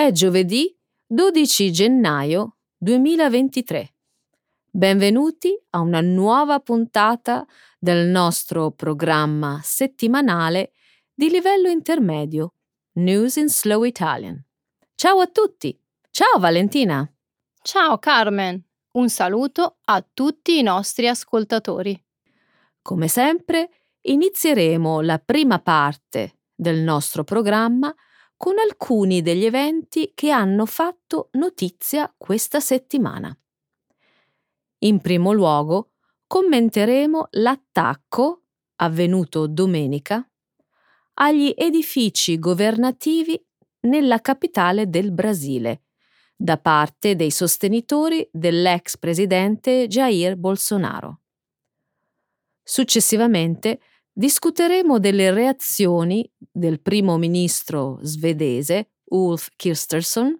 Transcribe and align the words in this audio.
È 0.00 0.12
giovedì 0.12 0.74
12 1.06 1.70
gennaio 1.70 2.56
2023. 2.78 3.94
Benvenuti 4.70 5.54
a 5.72 5.80
una 5.80 6.00
nuova 6.00 6.58
puntata 6.60 7.46
del 7.78 8.06
nostro 8.06 8.70
programma 8.70 9.60
settimanale 9.62 10.72
di 11.12 11.28
livello 11.28 11.68
intermedio 11.68 12.54
News 12.92 13.36
in 13.36 13.50
Slow 13.50 13.82
Italian. 13.82 14.42
Ciao 14.94 15.20
a 15.20 15.26
tutti! 15.26 15.78
Ciao 16.10 16.38
Valentina! 16.38 17.06
Ciao 17.60 17.98
Carmen! 17.98 18.58
Un 18.92 19.10
saluto 19.10 19.80
a 19.84 20.02
tutti 20.14 20.58
i 20.58 20.62
nostri 20.62 21.08
ascoltatori. 21.08 22.02
Come 22.80 23.06
sempre, 23.06 23.68
inizieremo 24.00 25.02
la 25.02 25.18
prima 25.18 25.58
parte 25.58 26.38
del 26.54 26.78
nostro 26.78 27.22
programma 27.22 27.94
con 28.40 28.58
alcuni 28.58 29.20
degli 29.20 29.44
eventi 29.44 30.12
che 30.14 30.30
hanno 30.30 30.64
fatto 30.64 31.28
notizia 31.32 32.10
questa 32.16 32.58
settimana. 32.58 33.38
In 34.78 35.02
primo 35.02 35.32
luogo, 35.32 35.90
commenteremo 36.26 37.28
l'attacco 37.32 38.44
avvenuto 38.76 39.46
domenica 39.46 40.26
agli 41.16 41.52
edifici 41.54 42.38
governativi 42.38 43.38
nella 43.80 44.22
capitale 44.22 44.88
del 44.88 45.12
Brasile 45.12 45.82
da 46.34 46.56
parte 46.56 47.16
dei 47.16 47.30
sostenitori 47.30 48.26
dell'ex 48.32 48.96
presidente 48.96 49.86
Jair 49.86 50.36
Bolsonaro. 50.36 51.20
Successivamente 52.62 53.80
discuteremo 54.12 54.98
delle 54.98 55.30
reazioni 55.32 56.30
del 56.38 56.80
primo 56.80 57.16
ministro 57.16 57.98
svedese 58.02 58.92
Ulf 59.10 59.48
Kirstersson 59.56 60.38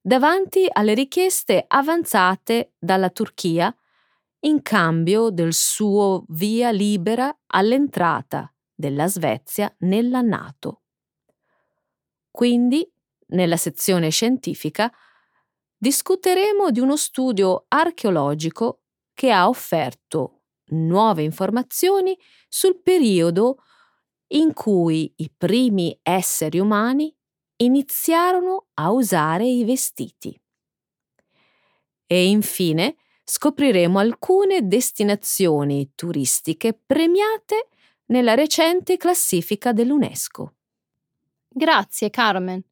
davanti 0.00 0.66
alle 0.70 0.94
richieste 0.94 1.64
avanzate 1.66 2.74
dalla 2.78 3.10
Turchia 3.10 3.74
in 4.40 4.60
cambio 4.62 5.30
del 5.30 5.54
suo 5.54 6.24
via 6.28 6.70
libera 6.70 7.34
all'entrata 7.46 8.52
della 8.74 9.06
Svezia 9.06 9.74
nella 9.80 10.20
Nato. 10.20 10.82
Quindi, 12.30 12.86
nella 13.28 13.56
sezione 13.56 14.10
scientifica, 14.10 14.92
discuteremo 15.76 16.70
di 16.70 16.80
uno 16.80 16.96
studio 16.96 17.64
archeologico 17.68 18.82
che 19.14 19.30
ha 19.30 19.48
offerto 19.48 20.33
nuove 20.68 21.22
informazioni 21.22 22.16
sul 22.48 22.80
periodo 22.80 23.58
in 24.28 24.52
cui 24.52 25.12
i 25.16 25.30
primi 25.30 25.98
esseri 26.02 26.58
umani 26.58 27.14
iniziarono 27.56 28.66
a 28.74 28.90
usare 28.90 29.46
i 29.46 29.64
vestiti. 29.64 30.38
E 32.06 32.26
infine 32.26 32.96
scopriremo 33.24 33.98
alcune 33.98 34.66
destinazioni 34.66 35.92
turistiche 35.94 36.74
premiate 36.74 37.68
nella 38.06 38.34
recente 38.34 38.96
classifica 38.96 39.72
dell'UNESCO. 39.72 40.54
Grazie 41.48 42.10
Carmen. 42.10 42.62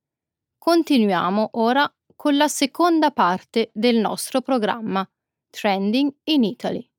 Continuiamo 0.59 1.51
ora 1.53 1.91
con 2.15 2.37
la 2.37 2.49
seconda 2.49 3.11
parte 3.11 3.71
del 3.73 3.97
nostro 3.97 4.43
programma 4.43 5.09
Trending 5.51 6.13
in 6.25 6.45
Italy 6.45 6.92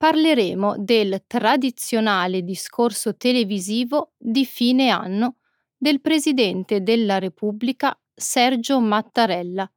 parleremo 0.00 0.76
del 0.78 1.24
tradizionale 1.26 2.42
discorso 2.42 3.18
televisivo 3.18 4.14
di 4.16 4.46
fine 4.46 4.88
anno 4.88 5.36
del 5.76 6.00
Presidente 6.00 6.82
della 6.82 7.18
Repubblica 7.18 7.94
Sergio 8.14 8.80
Mattarella, 8.80 9.70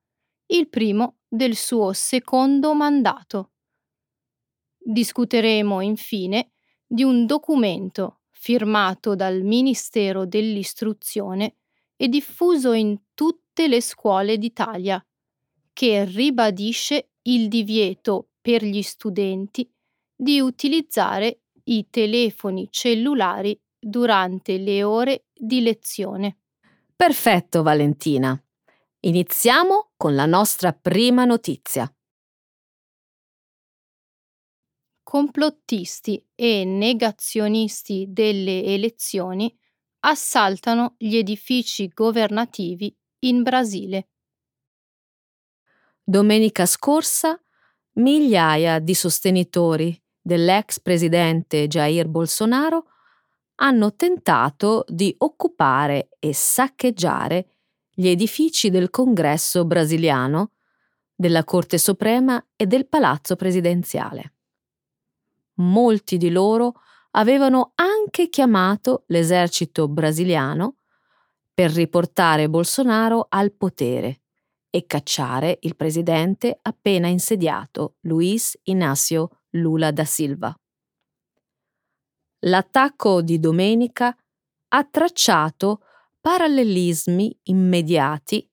il 0.46 0.70
primo 0.70 1.18
del 1.28 1.58
suo 1.58 1.92
secondo 1.92 2.74
mandato. 2.74 3.52
Discuteremo 4.78 5.82
infine 5.82 6.52
di 6.88 7.04
un 7.04 7.26
documento 7.26 8.22
firmato 8.32 9.16
dal 9.16 9.42
Ministero 9.42 10.26
dell'Istruzione 10.26 11.58
e 11.98 12.08
diffuso 12.08 12.72
in 12.72 12.98
tutte 13.14 13.68
le 13.68 13.82
scuole 13.82 14.38
d'Italia, 14.38 15.06
che 15.74 16.06
ribadisce 16.06 17.10
il 17.24 17.50
divieto 17.50 18.30
per 18.40 18.64
gli 18.64 18.82
studenti 18.82 19.70
di 20.24 20.40
utilizzare 20.40 21.42
i 21.66 21.88
telefoni 21.90 22.70
cellulari 22.72 23.60
durante 23.78 24.58
le 24.58 24.84
ore 24.84 25.26
di 25.34 25.62
lezione. 25.62 26.40
Perfetto, 26.96 27.62
Valentina. 27.62 28.42
Iniziamo 29.02 29.92
con 29.98 30.16
la 30.16 30.26
nostra 30.26 30.72
prima 30.72 31.26
notizia. 31.26 31.94
Complottisti 35.04 36.26
e 36.34 36.64
negazionisti 36.64 38.06
delle 38.10 38.64
elezioni 38.64 39.54
assaltano 40.06 40.96
gli 40.98 41.18
edifici 41.18 41.90
governativi 41.90 42.96
in 43.20 43.44
Brasile. 43.44 44.08
Domenica 46.02 46.66
scorsa 46.66 47.40
migliaia 47.94 48.80
di 48.80 48.94
sostenitori 48.94 50.03
dell'ex 50.24 50.80
presidente 50.80 51.68
Jair 51.68 52.08
Bolsonaro 52.08 52.86
hanno 53.56 53.94
tentato 53.96 54.86
di 54.88 55.14
occupare 55.20 56.10
e 56.18 56.34
saccheggiare 56.34 57.48
gli 57.94 58.08
edifici 58.08 58.70
del 58.70 58.90
Congresso 58.90 59.66
brasiliano, 59.66 60.54
della 61.14 61.44
Corte 61.44 61.78
Suprema 61.78 62.44
e 62.56 62.66
del 62.66 62.88
Palazzo 62.88 63.36
Presidenziale. 63.36 64.34
Molti 65.56 66.18
di 66.18 66.32
loro 66.32 66.80
avevano 67.12 67.74
anche 67.76 68.30
chiamato 68.30 69.04
l'esercito 69.08 69.88
brasiliano 69.88 70.78
per 71.54 71.70
riportare 71.72 72.50
Bolsonaro 72.50 73.28
al 73.30 73.52
potere 73.52 74.22
e 74.72 74.88
cacciare 74.88 75.60
il 75.62 75.76
presidente 75.76 76.58
appena 76.60 77.08
insediato 77.08 77.98
Luis 78.02 78.58
Inácio 78.64 79.42
Lula 79.54 79.92
da 79.92 80.06
Silva. 80.06 80.56
L'attacco 82.46 83.22
di 83.22 83.40
domenica 83.40 84.16
ha 84.70 84.84
tracciato 84.84 85.82
parallelismi 86.20 87.40
immediati 87.44 88.50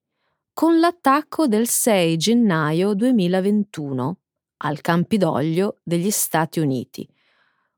con 0.53 0.79
l'attacco 0.79 1.47
del 1.47 1.67
6 1.67 2.17
gennaio 2.17 2.95
2021 2.95 4.19
al 4.59 4.81
Campidoglio 4.81 5.79
degli 5.83 6.11
Stati 6.11 6.61
Uniti, 6.61 7.09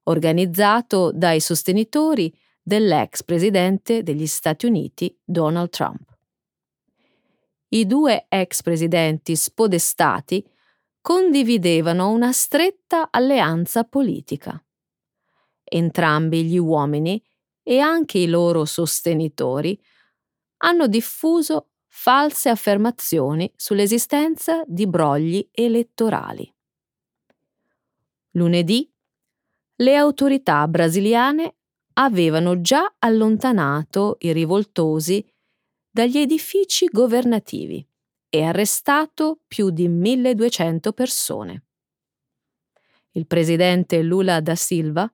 organizzato 0.05 1.13
dai 1.13 1.41
sostenitori 1.41 2.37
dell'ex 2.61 3.23
presidente 3.23 4.03
degli 4.03 4.27
Stati 4.27 4.67
Uniti 4.67 5.17
Donald 5.23 5.71
Trump. 5.71 6.11
I 7.69 7.87
due 7.87 8.27
ex 8.29 8.63
presidenti 8.63 9.37
spodestati 9.37 10.45
condividevano 11.03 12.11
una 12.11 12.33
stretta 12.33 13.09
alleanza 13.11 13.85
politica. 13.85 14.65
Entrambi 15.65 16.45
gli 16.45 16.57
uomini 16.57 17.23
e 17.63 17.81
anche 17.81 18.19
i 18.19 18.29
loro 18.29 18.65
sostenitori 18.65 19.79
hanno 20.59 20.87
diffuso 20.87 21.71
false 21.89 22.49
affermazioni 22.49 23.53
sull'esistenza 23.57 24.63
di 24.67 24.87
brogli 24.87 25.47
elettorali. 25.51 26.51
Lunedì 28.33 28.91
le 29.77 29.97
autorità 29.97 30.67
brasiliane 30.69 31.57
avevano 31.95 32.61
già 32.61 32.95
allontanato 32.99 34.17
i 34.21 34.33
rivoltosi 34.33 35.27
dagli 35.91 36.19
edifici 36.19 36.87
governativi 36.87 37.87
e 38.35 38.45
arrestato 38.45 39.41
più 39.47 39.69
di 39.69 39.89
1200 39.89 40.95
persone. 40.95 41.65
Il 43.11 43.27
presidente 43.27 44.01
Lula 44.01 44.41
da 44.41 44.55
Silva, 44.55 45.13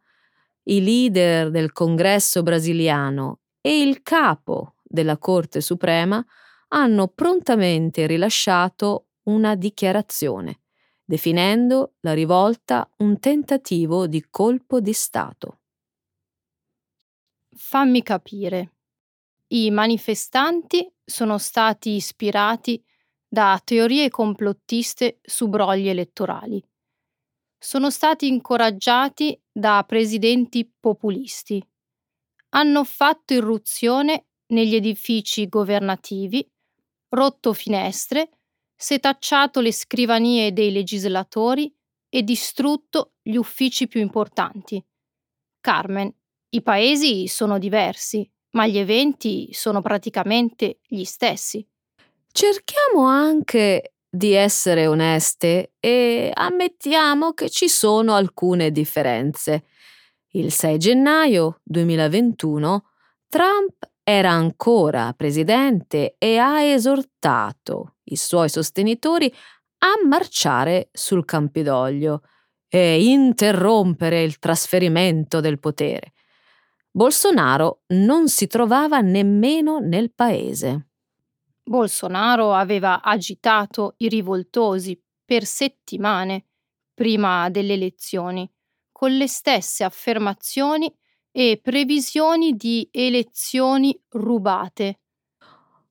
i 0.62 0.80
leader 0.80 1.50
del 1.50 1.72
Congresso 1.72 2.44
brasiliano 2.44 3.40
e 3.60 3.80
il 3.80 4.02
capo 4.02 4.76
della 4.84 5.18
Corte 5.18 5.60
Suprema 5.60 6.24
hanno 6.68 7.08
prontamente 7.08 8.06
rilasciato 8.06 9.08
una 9.24 9.56
dichiarazione, 9.56 10.60
definendo 11.04 11.94
la 12.02 12.12
rivolta 12.12 12.88
un 12.98 13.18
tentativo 13.18 14.06
di 14.06 14.26
colpo 14.30 14.78
di 14.78 14.92
Stato. 14.92 15.58
Fammi 17.50 18.00
capire. 18.04 18.74
I 19.48 19.72
manifestanti 19.72 20.88
sono 21.04 21.36
stati 21.38 21.96
ispirati 21.96 22.80
da 23.28 23.60
teorie 23.62 24.08
complottiste 24.08 25.20
su 25.22 25.48
brogli 25.48 25.88
elettorali. 25.88 26.62
Sono 27.58 27.90
stati 27.90 28.26
incoraggiati 28.28 29.38
da 29.52 29.84
presidenti 29.86 30.70
populisti. 30.80 31.62
Hanno 32.50 32.84
fatto 32.84 33.34
irruzione 33.34 34.28
negli 34.48 34.74
edifici 34.74 35.48
governativi 35.48 36.48
rotto 37.10 37.52
finestre, 37.52 38.30
setacciato 38.74 39.60
le 39.60 39.72
scrivanie 39.72 40.52
dei 40.52 40.70
legislatori 40.70 41.74
e 42.08 42.22
distrutto 42.22 43.14
gli 43.22 43.36
uffici 43.36 43.88
più 43.88 44.00
importanti. 44.00 44.82
Carmen, 45.60 46.14
i 46.50 46.62
paesi 46.62 47.26
sono 47.26 47.58
diversi, 47.58 48.28
ma 48.52 48.66
gli 48.66 48.78
eventi 48.78 49.52
sono 49.52 49.82
praticamente 49.82 50.80
gli 50.86 51.04
stessi. 51.04 51.66
Cerchiamo 52.40 53.04
anche 53.08 53.94
di 54.08 54.32
essere 54.32 54.86
oneste 54.86 55.72
e 55.80 56.30
ammettiamo 56.32 57.32
che 57.32 57.50
ci 57.50 57.68
sono 57.68 58.14
alcune 58.14 58.70
differenze. 58.70 59.64
Il 60.34 60.52
6 60.52 60.78
gennaio 60.78 61.58
2021 61.64 62.84
Trump 63.28 63.90
era 64.04 64.30
ancora 64.30 65.12
presidente 65.14 66.14
e 66.16 66.38
ha 66.38 66.62
esortato 66.62 67.96
i 68.04 68.14
suoi 68.14 68.48
sostenitori 68.48 69.34
a 69.78 69.94
marciare 70.06 70.90
sul 70.92 71.24
Campidoglio 71.24 72.22
e 72.68 73.02
interrompere 73.02 74.22
il 74.22 74.38
trasferimento 74.38 75.40
del 75.40 75.58
potere. 75.58 76.12
Bolsonaro 76.88 77.80
non 77.88 78.28
si 78.28 78.46
trovava 78.46 79.00
nemmeno 79.00 79.80
nel 79.80 80.12
paese. 80.12 80.87
Bolsonaro 81.68 82.54
aveva 82.54 83.02
agitato 83.02 83.94
i 83.98 84.08
rivoltosi 84.08 85.00
per 85.24 85.44
settimane 85.44 86.46
prima 86.94 87.48
delle 87.50 87.74
elezioni, 87.74 88.50
con 88.90 89.12
le 89.12 89.28
stesse 89.28 89.84
affermazioni 89.84 90.92
e 91.30 91.60
previsioni 91.62 92.56
di 92.56 92.88
elezioni 92.90 93.96
rubate. 94.08 95.00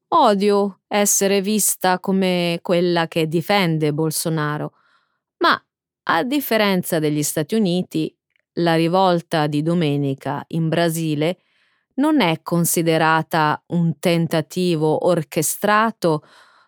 Odio 0.10 0.82
essere 0.88 1.42
vista 1.42 2.00
come 2.00 2.60
quella 2.62 3.08
che 3.08 3.28
difende 3.28 3.94
Bolsonaro, 3.94 4.74
ma 5.38 5.62
a 6.10 6.24
differenza 6.24 7.00
degli 7.00 7.24
Stati 7.24 7.56
Uniti, 7.56 8.14
la 8.54 8.76
rivolta 8.76 9.48
di 9.48 9.62
domenica 9.62 10.44
in 10.48 10.68
Brasile 10.68 11.42
non 11.98 12.22
è 12.22 12.42
considerata 12.42 13.62
un 13.68 14.00
tentativo 14.00 15.06
orchestrato 15.08 16.24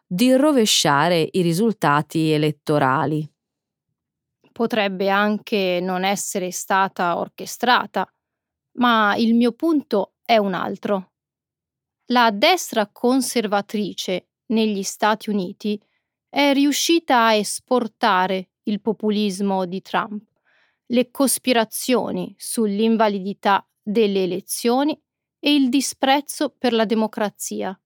di 0.05 0.35
rovesciare 0.35 1.27
i 1.31 1.41
risultati 1.41 2.31
elettorali. 2.31 3.27
Potrebbe 4.51 5.09
anche 5.09 5.79
non 5.81 6.03
essere 6.03 6.51
stata 6.51 7.17
orchestrata, 7.17 8.11
ma 8.77 9.15
il 9.15 9.35
mio 9.35 9.51
punto 9.53 10.15
è 10.25 10.37
un 10.37 10.53
altro. 10.53 11.11
La 12.07 12.31
destra 12.31 12.89
conservatrice 12.91 14.29
negli 14.47 14.81
Stati 14.81 15.29
Uniti 15.29 15.79
è 16.27 16.53
riuscita 16.53 17.27
a 17.27 17.33
esportare 17.35 18.49
il 18.63 18.81
populismo 18.81 19.65
di 19.65 19.81
Trump, 19.81 20.23
le 20.87 21.11
cospirazioni 21.11 22.33
sull'invalidità 22.37 23.65
delle 23.81 24.23
elezioni 24.23 24.99
e 25.39 25.53
il 25.53 25.69
disprezzo 25.69 26.53
per 26.57 26.73
la 26.73 26.85
democrazia. 26.85 27.77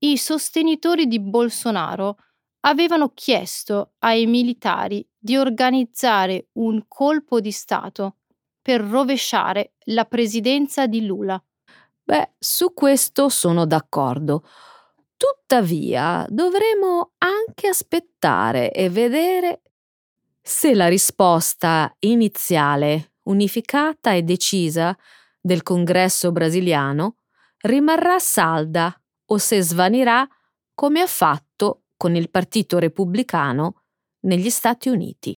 I 0.00 0.16
sostenitori 0.16 1.06
di 1.06 1.20
Bolsonaro 1.20 2.16
avevano 2.60 3.10
chiesto 3.14 3.94
ai 3.98 4.26
militari 4.26 5.06
di 5.16 5.36
organizzare 5.36 6.48
un 6.52 6.84
colpo 6.86 7.40
di 7.40 7.50
Stato 7.50 8.16
per 8.62 8.80
rovesciare 8.82 9.72
la 9.86 10.04
presidenza 10.04 10.86
di 10.86 11.04
Lula. 11.04 11.42
Beh, 12.04 12.32
su 12.38 12.72
questo 12.74 13.28
sono 13.28 13.66
d'accordo. 13.66 14.44
Tuttavia, 15.16 16.24
dovremo 16.28 17.12
anche 17.18 17.68
aspettare 17.68 18.70
e 18.72 18.88
vedere 18.88 19.62
se 20.40 20.74
la 20.74 20.88
risposta 20.88 21.94
iniziale, 22.00 23.12
unificata 23.24 24.12
e 24.12 24.22
decisa 24.22 24.96
del 25.40 25.62
congresso 25.62 26.32
brasiliano 26.32 27.16
rimarrà 27.60 28.18
salda 28.18 29.00
o 29.26 29.38
se 29.38 29.62
svanirà 29.62 30.26
come 30.74 31.00
ha 31.00 31.06
fatto 31.06 31.84
con 31.96 32.14
il 32.14 32.30
Partito 32.30 32.78
Repubblicano 32.78 33.84
negli 34.20 34.50
Stati 34.50 34.88
Uniti. 34.88 35.34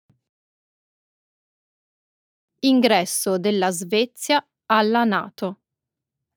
Ingresso 2.62 3.38
della 3.38 3.70
Svezia 3.70 4.46
alla 4.66 5.04
Nato. 5.04 5.60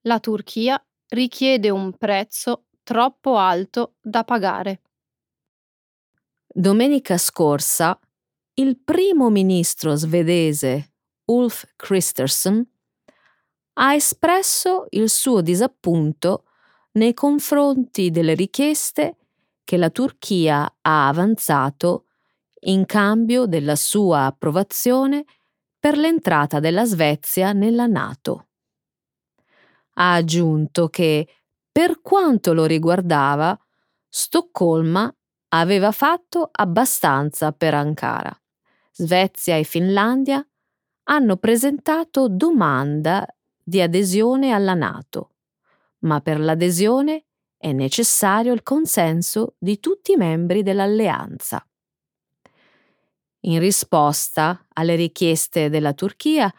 La 0.02 0.20
Turchia 0.20 0.82
richiede 1.08 1.68
un 1.70 1.96
prezzo 1.96 2.66
troppo 2.82 3.36
alto 3.36 3.96
da 4.00 4.24
pagare. 4.24 4.82
Domenica 6.46 7.18
scorsa 7.18 7.98
il 8.54 8.78
primo 8.78 9.28
ministro 9.30 9.96
svedese 9.96 10.94
Ulf 11.26 11.72
Kristersson 11.76 12.64
ha 13.74 13.94
espresso 13.94 14.86
il 14.90 15.08
suo 15.10 15.40
disappunto 15.40 16.44
nei 16.92 17.14
confronti 17.14 18.10
delle 18.10 18.34
richieste 18.34 19.16
che 19.64 19.76
la 19.76 19.90
Turchia 19.90 20.76
ha 20.80 21.08
avanzato 21.08 22.06
in 22.66 22.86
cambio 22.86 23.46
della 23.46 23.76
sua 23.76 24.26
approvazione 24.26 25.24
per 25.78 25.96
l'entrata 25.96 26.60
della 26.60 26.84
Svezia 26.84 27.52
nella 27.52 27.86
Nato. 27.86 28.48
Ha 29.94 30.14
aggiunto 30.14 30.88
che, 30.88 31.28
per 31.70 32.00
quanto 32.00 32.52
lo 32.52 32.64
riguardava, 32.64 33.58
Stoccolma 34.08 35.12
aveva 35.48 35.90
fatto 35.90 36.48
abbastanza 36.50 37.52
per 37.52 37.74
Ankara. 37.74 38.36
Svezia 38.92 39.56
e 39.56 39.64
Finlandia 39.64 40.46
hanno 41.04 41.36
presentato 41.36 42.28
domanda 42.28 43.26
di 43.64 43.80
adesione 43.80 44.52
alla 44.52 44.74
Nato, 44.74 45.30
ma 46.00 46.20
per 46.20 46.38
l'adesione 46.38 47.24
è 47.56 47.72
necessario 47.72 48.52
il 48.52 48.62
consenso 48.62 49.54
di 49.58 49.80
tutti 49.80 50.12
i 50.12 50.16
membri 50.16 50.62
dell'alleanza. 50.62 51.66
In 53.46 53.58
risposta 53.58 54.66
alle 54.74 54.94
richieste 54.96 55.70
della 55.70 55.94
Turchia, 55.94 56.52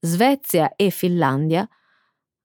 Svezia 0.00 0.74
e 0.74 0.90
Finlandia 0.90 1.68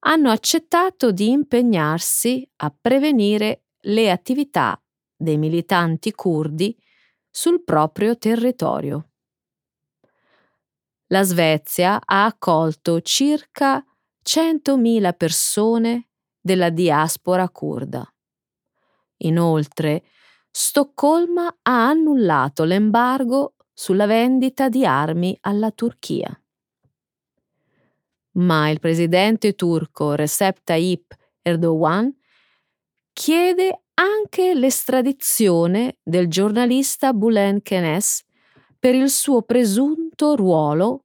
hanno 0.00 0.30
accettato 0.30 1.10
di 1.10 1.30
impegnarsi 1.30 2.48
a 2.56 2.72
prevenire 2.80 3.64
le 3.82 4.10
attività 4.10 4.80
dei 5.16 5.36
militanti 5.36 6.12
curdi 6.12 6.76
sul 7.28 7.64
proprio 7.64 8.16
territorio. 8.16 9.10
La 11.08 11.22
Svezia 11.22 12.00
ha 12.04 12.26
accolto 12.26 13.00
circa 13.00 13.84
100.000 14.30 15.16
persone 15.16 16.08
della 16.38 16.68
diaspora 16.68 17.48
curda. 17.48 18.06
Inoltre, 19.22 20.04
Stoccolma 20.50 21.46
ha 21.62 21.88
annullato 21.88 22.64
l'embargo 22.64 23.54
sulla 23.72 24.04
vendita 24.04 24.68
di 24.68 24.84
armi 24.84 25.34
alla 25.40 25.70
Turchia. 25.70 26.28
Ma 28.32 28.68
il 28.68 28.80
presidente 28.80 29.54
turco 29.54 30.12
Recep 30.12 30.58
Tayyip 30.62 31.14
Erdogan 31.40 32.14
chiede 33.14 33.84
anche 33.94 34.54
l'estradizione 34.54 35.96
del 36.02 36.28
giornalista 36.28 37.14
Bülent 37.14 37.62
Kenes 37.62 38.24
per 38.78 38.94
il 38.94 39.08
suo 39.08 39.40
presunto 39.40 40.36
ruolo 40.36 41.04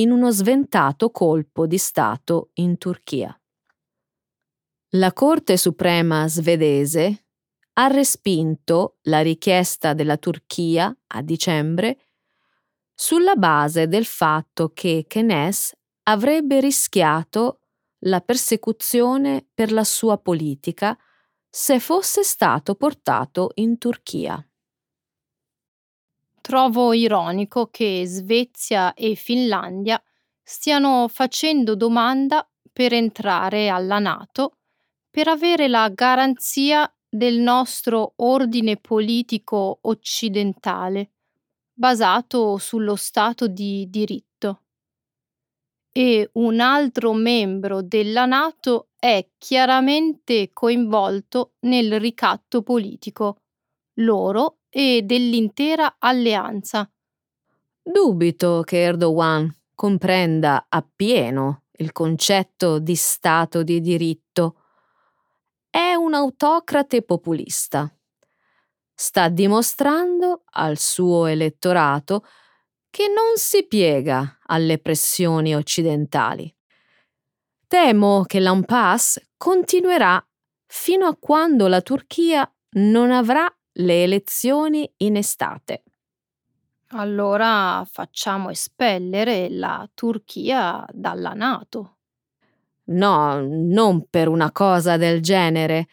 in 0.00 0.10
uno 0.10 0.30
sventato 0.30 1.10
colpo 1.10 1.66
di 1.66 1.78
Stato 1.78 2.50
in 2.54 2.78
Turchia. 2.78 3.34
La 4.94 5.12
Corte 5.12 5.56
Suprema 5.56 6.26
svedese 6.26 7.26
ha 7.74 7.86
respinto 7.86 8.96
la 9.02 9.20
richiesta 9.20 9.92
della 9.92 10.16
Turchia 10.16 10.94
a 11.08 11.22
dicembre 11.22 11.98
sulla 12.94 13.36
base 13.36 13.86
del 13.86 14.04
fatto 14.04 14.72
che 14.74 15.04
Kenes 15.06 15.72
avrebbe 16.04 16.60
rischiato 16.60 17.60
la 18.04 18.20
persecuzione 18.20 19.46
per 19.54 19.70
la 19.70 19.84
sua 19.84 20.18
politica 20.18 20.98
se 21.48 21.78
fosse 21.78 22.22
stato 22.22 22.74
portato 22.74 23.50
in 23.54 23.78
Turchia. 23.78 24.44
Trovo 26.40 26.92
ironico 26.92 27.66
che 27.66 28.04
Svezia 28.06 28.94
e 28.94 29.14
Finlandia 29.14 30.02
stiano 30.42 31.06
facendo 31.08 31.76
domanda 31.76 32.48
per 32.72 32.92
entrare 32.92 33.68
alla 33.68 33.98
Nato 33.98 34.56
per 35.10 35.28
avere 35.28 35.68
la 35.68 35.88
garanzia 35.90 36.92
del 37.08 37.38
nostro 37.38 38.12
ordine 38.16 38.76
politico 38.76 39.78
occidentale, 39.82 41.10
basato 41.72 42.56
sullo 42.58 42.96
Stato 42.96 43.48
di 43.48 43.86
diritto. 43.90 44.62
e 45.92 46.30
un 46.34 46.60
altro 46.60 47.12
membro 47.12 47.82
della 47.82 48.26
Nato 48.26 48.90
è 48.96 49.28
chiaramente 49.38 50.50
coinvolto 50.52 51.54
nel 51.60 51.98
ricatto 51.98 52.62
politico, 52.62 53.42
loro 53.94 54.59
e 54.70 55.02
dell'intera 55.02 55.96
alleanza. 55.98 56.90
Dubito 57.82 58.62
che 58.62 58.82
Erdogan 58.82 59.52
comprenda 59.74 60.66
appieno 60.68 61.64
il 61.72 61.92
concetto 61.92 62.78
di 62.78 62.94
Stato 62.94 63.62
di 63.62 63.80
diritto. 63.80 64.62
È 65.68 65.94
un 65.94 66.14
autocrate 66.14 67.02
populista. 67.02 67.92
Sta 68.94 69.28
dimostrando 69.28 70.42
al 70.50 70.78
suo 70.78 71.26
elettorato 71.26 72.24
che 72.90 73.06
non 73.08 73.36
si 73.36 73.66
piega 73.66 74.38
alle 74.46 74.78
pressioni 74.78 75.54
occidentali. 75.54 76.54
Temo 77.66 78.24
che 78.26 78.40
l'impasse 78.40 79.30
continuerà 79.36 80.22
fino 80.66 81.06
a 81.06 81.16
quando 81.16 81.66
la 81.66 81.80
Turchia 81.80 82.52
non 82.72 83.10
avrà 83.10 83.50
le 83.80 84.02
elezioni 84.02 84.90
in 84.98 85.16
estate. 85.16 85.82
Allora 86.92 87.86
facciamo 87.88 88.50
espellere 88.50 89.48
la 89.48 89.88
Turchia 89.94 90.84
dalla 90.92 91.34
Nato. 91.34 91.98
No, 92.90 93.40
non 93.40 94.08
per 94.08 94.28
una 94.28 94.50
cosa 94.50 94.96
del 94.96 95.22
genere. 95.22 95.86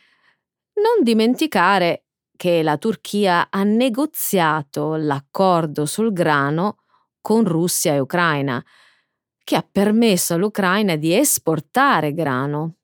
Non 0.73 1.03
dimenticare 1.03 2.05
che 2.35 2.63
la 2.63 2.77
Turchia 2.77 3.47
ha 3.49 3.63
negoziato 3.63 4.95
l'accordo 4.95 5.85
sul 5.85 6.11
grano 6.13 6.77
con 7.21 7.43
Russia 7.43 7.93
e 7.93 7.99
Ucraina, 7.99 8.63
che 9.43 9.55
ha 9.55 9.67
permesso 9.69 10.33
all'Ucraina 10.33 10.95
di 10.95 11.13
esportare 11.13 12.13
grano. 12.13 12.75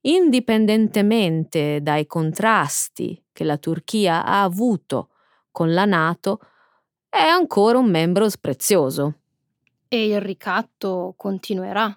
Indipendentemente 0.00 1.80
dai 1.80 2.06
contrasti 2.06 3.21
che 3.32 3.44
la 3.44 3.58
Turchia 3.58 4.24
ha 4.24 4.42
avuto 4.42 5.10
con 5.50 5.72
la 5.72 5.84
Nato, 5.84 6.40
è 7.08 7.20
ancora 7.20 7.78
un 7.78 7.90
membro 7.90 8.26
prezioso. 8.40 9.18
E 9.88 10.06
il 10.06 10.20
ricatto 10.20 11.14
continuerà. 11.16 11.94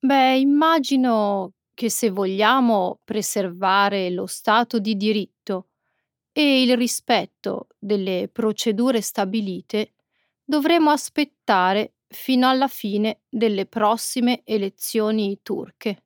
Beh, 0.00 0.38
immagino 0.38 1.52
che 1.74 1.90
se 1.90 2.10
vogliamo 2.10 3.00
preservare 3.04 4.10
lo 4.10 4.26
Stato 4.26 4.78
di 4.78 4.96
diritto 4.96 5.68
e 6.32 6.62
il 6.62 6.76
rispetto 6.76 7.68
delle 7.78 8.28
procedure 8.32 9.00
stabilite, 9.00 9.94
dovremo 10.44 10.90
aspettare 10.90 11.94
fino 12.06 12.48
alla 12.48 12.68
fine 12.68 13.22
delle 13.28 13.66
prossime 13.66 14.42
elezioni 14.44 15.40
turche. 15.42 16.04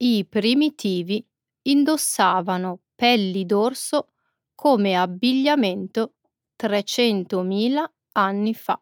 I 0.00 0.24
primitivi 0.28 1.26
indossavano 1.62 2.82
pelli 2.94 3.44
d'orso 3.44 4.12
come 4.54 4.96
abbigliamento 4.96 6.14
300.000 6.56 7.84
anni 8.12 8.54
fa. 8.54 8.80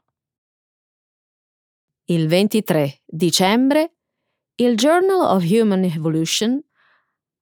Il 2.05 2.29
23 2.29 3.03
dicembre 3.05 3.97
il 4.57 4.75
Journal 4.77 5.21
of 5.23 5.45
Human 5.51 5.85
Evolution 5.85 6.63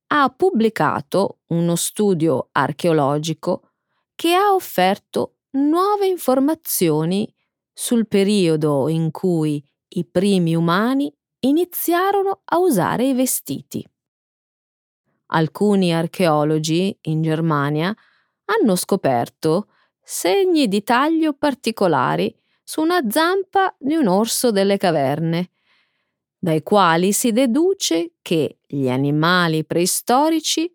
ha 0.08 0.28
pubblicato 0.30 1.40
uno 1.48 1.74
studio 1.76 2.48
archeologico 2.52 3.72
che 4.14 4.34
ha 4.34 4.54
offerto 4.54 5.38
nuove 5.50 6.06
informazioni 6.06 7.32
sul 7.72 8.06
periodo 8.06 8.88
in 8.88 9.10
cui 9.10 9.64
i 9.88 10.04
primi 10.04 10.54
umani 10.54 11.12
iniziarono 11.44 12.40
a 12.44 12.58
usare 12.58 13.06
i 13.06 13.14
vestiti. 13.14 13.86
Alcuni 15.26 15.94
archeologi 15.94 16.96
in 17.02 17.22
Germania 17.22 17.94
hanno 18.46 18.76
scoperto 18.76 19.68
segni 20.02 20.68
di 20.68 20.82
taglio 20.82 21.32
particolari 21.32 22.34
su 22.62 22.80
una 22.80 23.00
zampa 23.08 23.74
di 23.78 23.94
un 23.94 24.06
orso 24.06 24.50
delle 24.50 24.76
caverne, 24.76 25.50
dai 26.38 26.62
quali 26.62 27.12
si 27.12 27.32
deduce 27.32 28.14
che 28.20 28.58
gli 28.66 28.88
animali 28.88 29.64
preistorici 29.64 30.70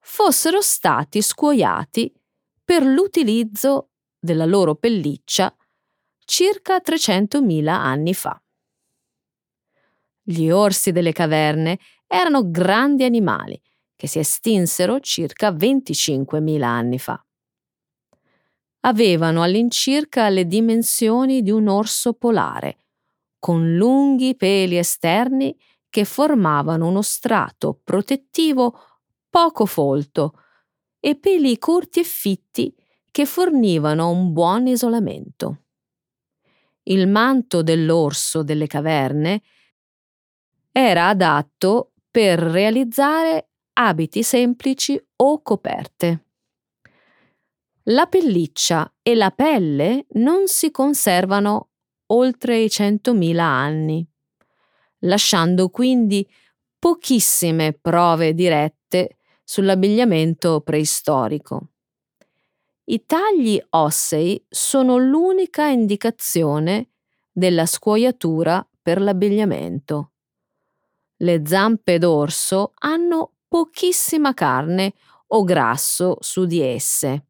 fossero 0.00 0.60
stati 0.60 1.20
scuoiati 1.22 2.12
per 2.64 2.82
l'utilizzo 2.82 3.90
della 4.18 4.46
loro 4.46 4.74
pelliccia 4.74 5.54
circa 6.24 6.76
300.000 6.76 7.66
anni 7.68 8.14
fa. 8.14 8.40
Gli 10.30 10.50
orsi 10.50 10.92
delle 10.92 11.12
caverne 11.12 11.78
erano 12.06 12.50
grandi 12.50 13.04
animali 13.04 13.58
che 13.96 14.06
si 14.06 14.18
estinsero 14.18 15.00
circa 15.00 15.50
25.000 15.50 16.62
anni 16.62 16.98
fa. 16.98 17.24
Avevano 18.80 19.42
all'incirca 19.42 20.28
le 20.28 20.44
dimensioni 20.44 21.40
di 21.40 21.50
un 21.50 21.66
orso 21.68 22.12
polare, 22.12 22.76
con 23.38 23.74
lunghi 23.74 24.36
peli 24.36 24.76
esterni 24.76 25.58
che 25.88 26.04
formavano 26.04 26.86
uno 26.86 27.00
strato 27.00 27.80
protettivo 27.82 28.78
poco 29.30 29.64
folto 29.64 30.42
e 31.00 31.16
peli 31.16 31.56
corti 31.58 32.00
e 32.00 32.04
fitti 32.04 32.74
che 33.10 33.24
fornivano 33.24 34.10
un 34.10 34.34
buon 34.34 34.66
isolamento. 34.66 35.62
Il 36.82 37.08
manto 37.08 37.62
dell'orso 37.62 38.42
delle 38.42 38.66
caverne 38.66 39.40
era 40.80 41.08
adatto 41.08 41.90
per 42.08 42.38
realizzare 42.38 43.48
abiti 43.72 44.22
semplici 44.22 44.96
o 45.16 45.42
coperte. 45.42 46.26
La 47.86 48.06
pelliccia 48.06 48.94
e 49.02 49.16
la 49.16 49.32
pelle 49.32 50.06
non 50.10 50.46
si 50.46 50.70
conservano 50.70 51.70
oltre 52.12 52.58
i 52.58 52.66
100.000 52.66 53.38
anni, 53.38 54.06
lasciando 55.00 55.68
quindi 55.68 56.24
pochissime 56.78 57.72
prove 57.72 58.32
dirette 58.32 59.16
sull'abbigliamento 59.42 60.60
preistorico. 60.60 61.70
I 62.84 63.04
tagli 63.04 63.60
ossei 63.70 64.46
sono 64.48 64.96
l'unica 64.96 65.66
indicazione 65.66 66.90
della 67.32 67.66
scuoiatura 67.66 68.64
per 68.80 69.00
l'abbigliamento. 69.00 70.12
Le 71.18 71.42
zampe 71.44 71.98
d'orso 71.98 72.72
hanno 72.78 73.32
pochissima 73.48 74.34
carne 74.34 74.94
o 75.28 75.42
grasso 75.44 76.16
su 76.20 76.44
di 76.44 76.60
esse. 76.60 77.26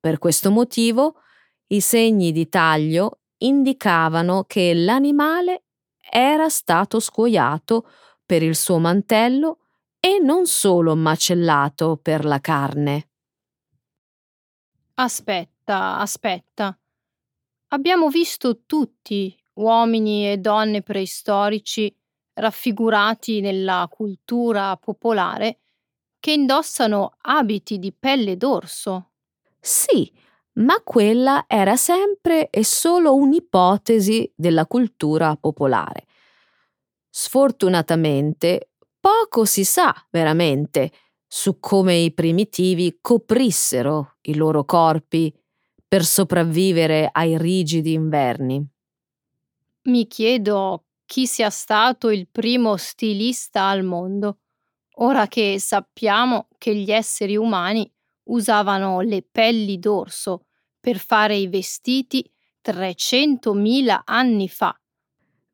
Per 0.00 0.18
questo 0.18 0.50
motivo 0.50 1.20
i 1.68 1.80
segni 1.80 2.32
di 2.32 2.48
taglio 2.48 3.20
indicavano 3.38 4.44
che 4.44 4.74
l'animale 4.74 5.64
era 6.10 6.48
stato 6.48 6.98
scuoiato 6.98 7.88
per 8.26 8.42
il 8.42 8.56
suo 8.56 8.78
mantello 8.78 9.58
e 10.00 10.18
non 10.18 10.46
solo 10.46 10.96
macellato 10.96 11.98
per 12.00 12.24
la 12.24 12.40
carne. 12.40 13.10
Aspetta, 14.94 15.98
aspetta. 15.98 16.76
Abbiamo 17.68 18.08
visto 18.08 18.64
tutti, 18.66 19.36
uomini 19.54 20.30
e 20.30 20.38
donne 20.38 20.82
preistorici, 20.82 21.94
raffigurati 22.34 23.40
nella 23.40 23.88
cultura 23.90 24.76
popolare, 24.76 25.60
che 26.18 26.32
indossano 26.32 27.16
abiti 27.22 27.78
di 27.78 27.92
pelle 27.92 28.36
d'orso. 28.36 29.10
Sì, 29.58 30.12
ma 30.54 30.80
quella 30.82 31.44
era 31.46 31.76
sempre 31.76 32.50
e 32.50 32.64
solo 32.64 33.14
un'ipotesi 33.14 34.30
della 34.34 34.66
cultura 34.66 35.36
popolare. 35.36 36.06
Sfortunatamente 37.08 38.70
Poco 39.00 39.46
si 39.46 39.64
sa 39.64 39.94
veramente 40.10 40.92
su 41.26 41.58
come 41.58 41.94
i 41.94 42.12
primitivi 42.12 42.98
coprissero 43.00 44.16
i 44.22 44.34
loro 44.34 44.66
corpi 44.66 45.34
per 45.88 46.04
sopravvivere 46.04 47.08
ai 47.10 47.38
rigidi 47.38 47.94
inverni. 47.94 48.62
Mi 49.84 50.06
chiedo 50.06 50.84
chi 51.10 51.26
sia 51.26 51.50
stato 51.50 52.08
il 52.08 52.28
primo 52.30 52.76
stilista 52.76 53.64
al 53.64 53.82
mondo, 53.82 54.38
ora 54.98 55.26
che 55.26 55.56
sappiamo 55.58 56.46
che 56.56 56.72
gli 56.72 56.92
esseri 56.92 57.34
umani 57.36 57.92
usavano 58.28 59.00
le 59.00 59.26
pelli 59.28 59.80
d'orso 59.80 60.44
per 60.78 60.98
fare 60.98 61.34
i 61.34 61.48
vestiti 61.48 62.24
300.000 62.64 64.02
anni 64.04 64.48
fa. 64.48 64.72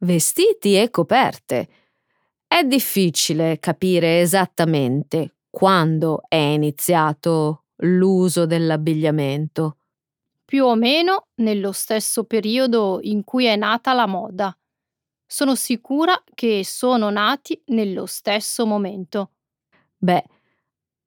Vestiti 0.00 0.78
e 0.78 0.90
coperte 0.90 1.68
è 2.46 2.62
difficile 2.62 3.58
capire 3.58 4.20
esattamente 4.20 5.36
quando 5.48 6.20
è 6.28 6.36
iniziato 6.36 7.64
l'uso 7.76 8.44
dell'abbigliamento. 8.44 9.78
più 10.44 10.66
o 10.66 10.74
meno 10.74 11.28
nello 11.36 11.72
stesso 11.72 12.24
periodo 12.24 12.98
in 13.00 13.24
cui 13.24 13.46
è 13.46 13.56
nata 13.56 13.94
la 13.94 14.06
moda. 14.06 14.54
Sono 15.26 15.54
sicura 15.54 16.22
che 16.34 16.64
sono 16.64 17.10
nati 17.10 17.60
nello 17.66 18.06
stesso 18.06 18.64
momento. 18.64 19.32
Beh, 19.96 20.24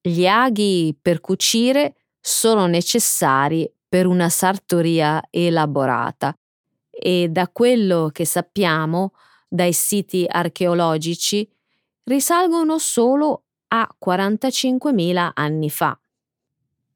gli 0.02 0.28
aghi 0.28 0.98
per 1.00 1.22
cucire 1.22 1.96
sono 2.20 2.68
necessari 2.68 3.72
per 3.88 4.06
una 4.06 4.30
sartoria 4.30 5.22
elaborata 5.30 6.38
e 6.90 7.30
da 7.30 7.48
quello 7.48 8.10
che 8.12 8.26
sappiamo 8.26 9.14
dai 9.48 9.74
siti 9.74 10.26
archeologici 10.28 11.50
risalgono 12.04 12.78
solo 12.78 13.46
a 13.70 13.88
45.000 14.04 15.32
anni 15.34 15.70
fa. 15.70 16.00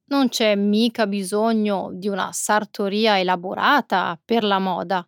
Non 0.06 0.30
c'è 0.30 0.56
mica 0.56 1.08
bisogno 1.08 1.90
di 1.94 2.08
una 2.08 2.32
sartoria 2.32 3.20
elaborata 3.20 4.20
per 4.24 4.44
la 4.44 4.60
moda. 4.60 5.08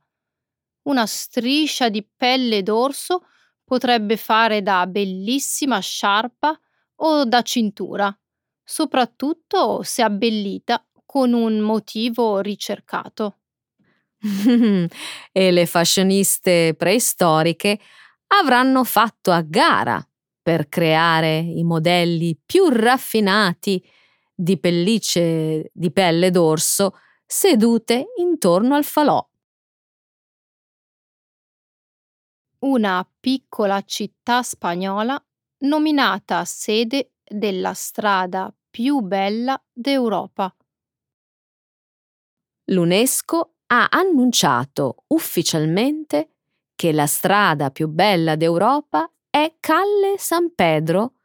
Una 0.86 1.06
striscia 1.06 1.90
di 1.90 2.08
pelle 2.16 2.62
d'orso 2.62 3.26
potrebbe 3.64 4.18
fare 4.18 4.62
da 4.62 4.86
bellissima 4.86 5.80
sciarpa 5.80 6.60
o 6.98 7.26
da 7.26 7.42
cintura, 7.42 8.16
soprattutto 8.64 9.82
se 9.82 10.04
abbellita 10.04 10.86
con 11.06 11.34
un 11.34 11.60
motivo 11.60 12.40
ricercato. 12.40 13.40
e 15.32 15.52
le 15.52 15.66
fashioniste 15.66 16.76
preistoriche 16.78 17.80
avranno 18.28 18.84
fatto 18.84 19.32
a 19.32 19.42
gara 19.42 20.06
per 20.42 20.70
creare 20.70 21.38
i 21.40 21.64
modelli 21.64 22.38
più 22.46 22.68
raffinati 22.70 23.84
di 24.34 24.60
pellicce 24.60 25.72
di 25.74 25.92
pelle 25.92 26.30
d'orso 26.30 26.98
sedute 27.26 28.12
intorno 28.18 28.76
al 28.76 28.84
falò. 28.84 29.26
Una 32.66 33.08
piccola 33.20 33.84
città 33.84 34.42
spagnola 34.42 35.24
nominata 35.60 36.44
sede 36.46 37.12
della 37.24 37.76
strada 37.76 38.52
più 38.72 39.02
bella 39.02 39.64
d'Europa. 39.72 40.52
L'UNESCO 42.64 43.58
ha 43.68 43.88
annunciato 43.92 45.04
ufficialmente 45.10 46.38
che 46.76 46.92
la 46.92 47.06
strada 47.06 47.70
più 47.70 47.88
bella 47.88 48.36
d'Europa 48.36 49.12
è 49.30 49.58
Calle 49.60 50.16
San 50.18 50.56
Pedro 50.56 51.18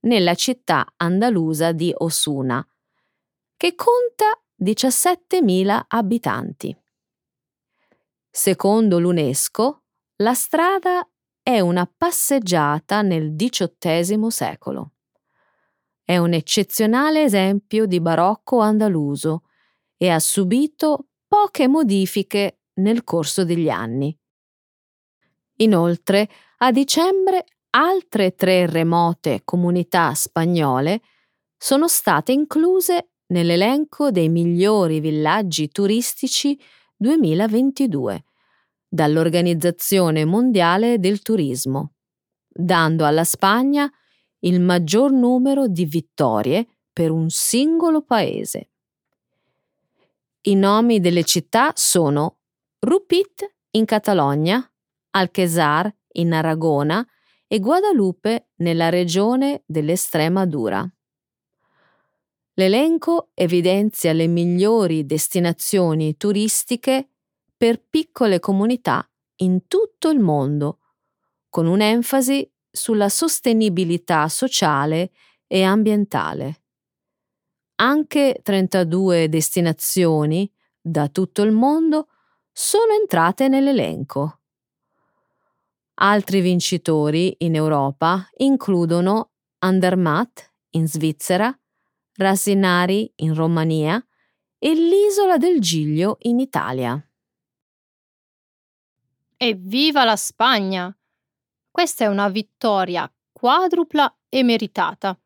nella 0.00 0.34
città 0.34 0.92
andalusa 0.98 1.72
di 1.72 1.90
Osuna, 1.96 2.62
che 3.56 3.74
conta 3.74 4.38
17.000 4.62 5.84
abitanti. 5.88 6.76
Secondo 8.28 8.98
l'UNESCO, 8.98 9.81
la 10.22 10.34
strada 10.34 11.06
è 11.42 11.58
una 11.58 11.84
passeggiata 11.84 13.02
nel 13.02 13.34
XVIII 13.34 14.30
secolo. 14.30 14.92
È 16.04 16.16
un 16.16 16.32
eccezionale 16.32 17.24
esempio 17.24 17.86
di 17.86 18.00
barocco 18.00 18.60
andaluso 18.60 19.42
e 19.96 20.08
ha 20.10 20.20
subito 20.20 21.08
poche 21.26 21.66
modifiche 21.66 22.60
nel 22.74 23.02
corso 23.02 23.44
degli 23.44 23.68
anni. 23.68 24.16
Inoltre, 25.56 26.30
a 26.58 26.70
dicembre 26.70 27.44
altre 27.70 28.34
tre 28.36 28.66
remote 28.66 29.42
comunità 29.44 30.14
spagnole 30.14 31.00
sono 31.56 31.88
state 31.88 32.30
incluse 32.30 33.10
nell'elenco 33.26 34.12
dei 34.12 34.28
migliori 34.28 35.00
villaggi 35.00 35.68
turistici 35.68 36.60
2022 36.96 38.24
dall'Organizzazione 38.92 40.26
Mondiale 40.26 40.98
del 40.98 41.22
Turismo, 41.22 41.94
dando 42.46 43.06
alla 43.06 43.24
Spagna 43.24 43.90
il 44.40 44.60
maggior 44.60 45.10
numero 45.10 45.66
di 45.66 45.86
vittorie 45.86 46.66
per 46.92 47.10
un 47.10 47.30
singolo 47.30 48.02
paese. 48.02 48.68
I 50.42 50.54
nomi 50.56 51.00
delle 51.00 51.24
città 51.24 51.72
sono 51.74 52.40
Rupit 52.80 53.54
in 53.70 53.86
Catalogna, 53.86 54.70
Alquezar 55.12 55.90
in 56.14 56.34
Aragona 56.34 57.06
e 57.46 57.60
Guadalupe 57.60 58.50
nella 58.56 58.90
regione 58.90 59.62
dell'Estremadura. 59.64 60.86
L'elenco 62.54 63.30
evidenzia 63.32 64.12
le 64.12 64.26
migliori 64.26 65.06
destinazioni 65.06 66.14
turistiche 66.18 67.11
per 67.62 67.80
piccole 67.80 68.40
comunità 68.40 69.08
in 69.36 69.68
tutto 69.68 70.10
il 70.10 70.18
mondo, 70.18 70.80
con 71.48 71.66
un'enfasi 71.66 72.50
sulla 72.68 73.08
sostenibilità 73.08 74.28
sociale 74.28 75.12
e 75.46 75.62
ambientale 75.62 76.62
anche 77.82 78.38
32 78.42 79.28
destinazioni 79.28 80.50
da 80.80 81.08
tutto 81.08 81.42
il 81.42 81.50
mondo 81.50 82.08
sono 82.52 82.92
entrate 82.92 83.48
nell'elenco. 83.48 84.40
Altri 85.94 86.40
vincitori 86.40 87.34
in 87.38 87.56
Europa 87.56 88.28
includono 88.36 89.32
Andermatt 89.58 90.52
in 90.70 90.86
Svizzera, 90.86 91.56
Rasinari 92.14 93.12
in 93.16 93.34
Romania 93.34 94.04
e 94.58 94.74
l'isola 94.74 95.36
del 95.36 95.60
Giglio 95.60 96.18
in 96.22 96.38
Italia. 96.38 97.04
Evviva 99.44 100.04
la 100.04 100.14
Spagna! 100.14 100.96
Questa 101.68 102.04
è 102.04 102.06
una 102.06 102.28
vittoria 102.28 103.12
quadrupla 103.32 104.18
e 104.28 104.44
meritata 104.44 105.20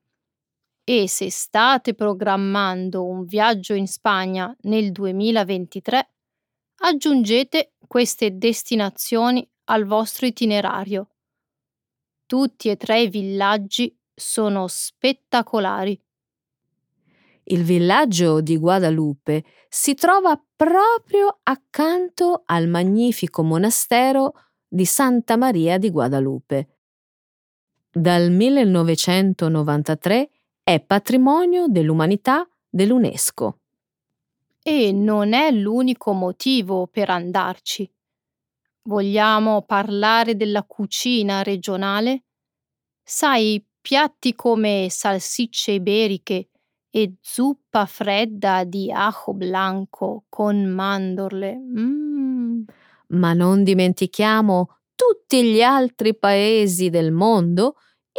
e 0.85 1.07
se 1.07 1.31
state 1.31 1.93
programmando 1.93 3.05
un 3.05 3.27
viaggio 3.27 3.75
in 3.75 3.87
Spagna 3.87 4.57
nel 4.63 4.91
2023, 4.91 6.15
aggiungete 6.77 7.75
queste 7.87 8.39
destinazioni 8.39 9.47
al 9.65 9.85
vostro 9.85 10.25
itinerario. 10.25 11.11
Tutti 12.25 12.71
e 12.71 12.79
tre 12.79 13.03
i 13.03 13.11
villaggi 13.11 13.95
sono 14.15 14.67
spettacolari. 14.67 16.03
Il 17.49 17.63
villaggio 17.63 18.41
di 18.41 18.57
Guadalupe 18.57 19.45
si 19.69 19.95
trova 19.95 20.37
proprio 20.57 21.39
accanto 21.45 22.43
al 22.45 22.67
magnifico 22.67 23.45
monastero 23.45 24.33
di 24.67 24.85
Santa 24.85 25.37
Maria 25.37 25.79
di 25.79 25.91
Guadalupe. 25.91 26.79
Dal 27.89 28.33
1993 28.33 30.31
è 30.65 30.81
patrimonio 30.81 31.69
dell'umanità 31.69 32.45
dell'UNESCO. 32.69 33.61
E 34.61 34.91
non 34.91 35.33
è 35.33 35.53
l'unico 35.53 36.13
motivo 36.15 36.89
per 36.89 37.11
andarci. 37.11 37.89
Vogliamo 38.83 39.63
parlare 39.63 40.35
della 40.35 40.65
cucina 40.65 41.45
regionale? 41.45 42.25
Sai, 43.05 43.65
piatti 43.81 44.35
come 44.35 44.89
salsicce 44.91 45.71
iberiche 45.71 46.49
e 46.97 47.17
zuppa 47.21 47.85
fredda 47.85 48.65
di 48.65 48.91
ajo 48.91 49.35
blanco 49.35 50.25
con 50.31 50.65
mandorle. 50.65 51.55
Mm. 51.55 52.63
Ma 53.09 53.35
non 53.35 53.63
dimentichiamo 53.63 54.79
tutti 54.95 55.45
gli 55.45 55.61
altri 55.61 56.17
paesi 56.17 56.89
del 56.89 57.13
mondo 57.13 57.77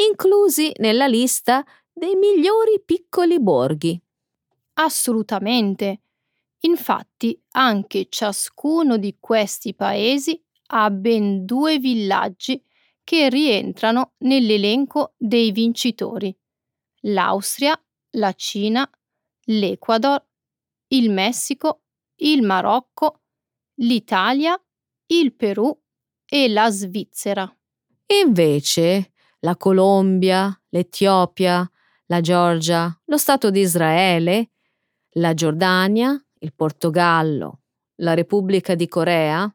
inclusi 0.07 0.71
nella 0.77 1.07
lista 1.07 1.65
dei 1.91 2.13
migliori 2.13 2.79
piccoli 2.85 3.41
borghi. 3.41 3.99
Assolutamente. 4.73 6.01
Infatti, 6.59 7.41
anche 7.53 8.05
ciascuno 8.09 8.97
di 8.97 9.17
questi 9.19 9.73
paesi 9.73 10.39
ha 10.67 10.91
ben 10.91 11.45
due 11.45 11.79
villaggi 11.79 12.63
che 13.03 13.27
rientrano 13.29 14.13
nell'elenco 14.19 15.15
dei 15.17 15.51
vincitori. 15.51 16.35
L'Austria, 17.07 17.79
la 18.17 18.33
Cina, 18.33 18.89
l'Ecuador, 19.45 20.23
il 20.89 21.09
Messico, 21.09 21.83
il 22.17 22.43
Marocco, 22.43 23.21
l'Italia, 23.75 24.59
il 25.07 25.33
Perù 25.33 25.75
e 26.25 26.49
la 26.49 26.69
Svizzera. 26.69 27.51
Invece 28.23 29.13
la 29.39 29.55
Colombia, 29.55 30.59
l'Etiopia, 30.69 31.69
la 32.07 32.21
Georgia, 32.21 32.99
lo 33.05 33.17
Stato 33.17 33.49
di 33.49 33.61
Israele, 33.61 34.51
la 35.17 35.33
Giordania, 35.33 36.19
il 36.39 36.53
Portogallo, 36.53 37.61
la 37.97 38.13
Repubblica 38.13 38.75
di 38.75 38.87
Corea, 38.87 39.51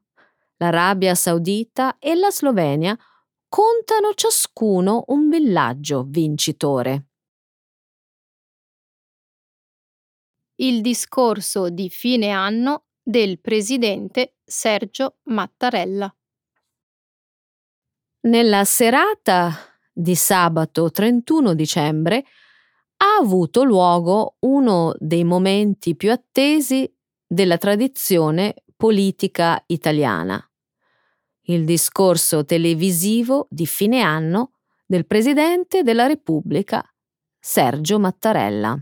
l'Arabia 0.58 1.14
Saudita 1.14 1.98
e 1.98 2.14
la 2.14 2.30
Slovenia 2.30 2.96
contano 3.48 4.12
ciascuno 4.14 5.04
un 5.08 5.28
villaggio 5.28 6.04
vincitore. 6.06 7.11
Il 10.62 10.80
discorso 10.80 11.70
di 11.70 11.88
fine 11.88 12.30
anno 12.30 12.84
del 13.02 13.40
presidente 13.40 14.36
Sergio 14.44 15.16
Mattarella. 15.24 16.14
Nella 18.20 18.64
serata 18.64 19.52
di 19.92 20.14
sabato 20.14 20.90
31 20.90 21.54
dicembre 21.54 22.24
ha 22.98 23.16
avuto 23.20 23.64
luogo 23.64 24.36
uno 24.40 24.94
dei 24.98 25.24
momenti 25.24 25.96
più 25.96 26.12
attesi 26.12 26.88
della 27.26 27.58
tradizione 27.58 28.62
politica 28.76 29.60
italiana, 29.66 30.40
il 31.46 31.64
discorso 31.64 32.44
televisivo 32.44 33.48
di 33.50 33.66
fine 33.66 34.00
anno 34.00 34.52
del 34.86 35.06
Presidente 35.06 35.82
della 35.82 36.06
Repubblica 36.06 36.84
Sergio 37.40 37.98
Mattarella. 37.98 38.80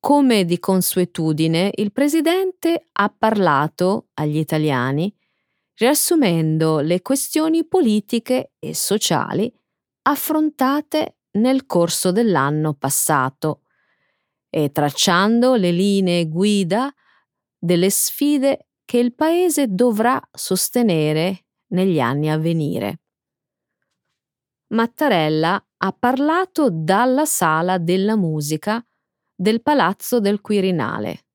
Come 0.00 0.44
di 0.44 0.60
consuetudine, 0.60 1.72
il 1.74 1.92
Presidente 1.92 2.88
ha 2.92 3.08
parlato 3.16 4.08
agli 4.14 4.36
italiani 4.36 5.12
riassumendo 5.74 6.78
le 6.80 7.02
questioni 7.02 7.66
politiche 7.66 8.52
e 8.58 8.74
sociali 8.74 9.52
affrontate 10.02 11.18
nel 11.32 11.66
corso 11.66 12.10
dell'anno 12.12 12.74
passato 12.74 13.62
e 14.48 14.70
tracciando 14.70 15.56
le 15.56 15.70
linee 15.70 16.28
guida 16.28 16.92
delle 17.58 17.90
sfide 17.90 18.68
che 18.84 18.98
il 18.98 19.14
Paese 19.14 19.66
dovrà 19.68 20.20
sostenere 20.32 21.46
negli 21.68 22.00
anni 22.00 22.30
a 22.30 22.38
venire. 22.38 23.00
Mattarella 24.68 25.62
ha 25.76 25.92
parlato 25.92 26.68
dalla 26.70 27.24
sala 27.24 27.78
della 27.78 28.16
musica 28.16 28.82
del 29.40 29.62
Palazzo 29.62 30.18
del 30.18 30.40
Quirinale, 30.40 31.26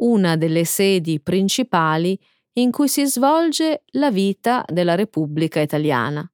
una 0.00 0.36
delle 0.36 0.64
sedi 0.64 1.20
principali 1.20 2.18
in 2.54 2.72
cui 2.72 2.88
si 2.88 3.06
svolge 3.06 3.84
la 3.92 4.10
vita 4.10 4.64
della 4.66 4.96
Repubblica 4.96 5.60
Italiana. 5.60 6.28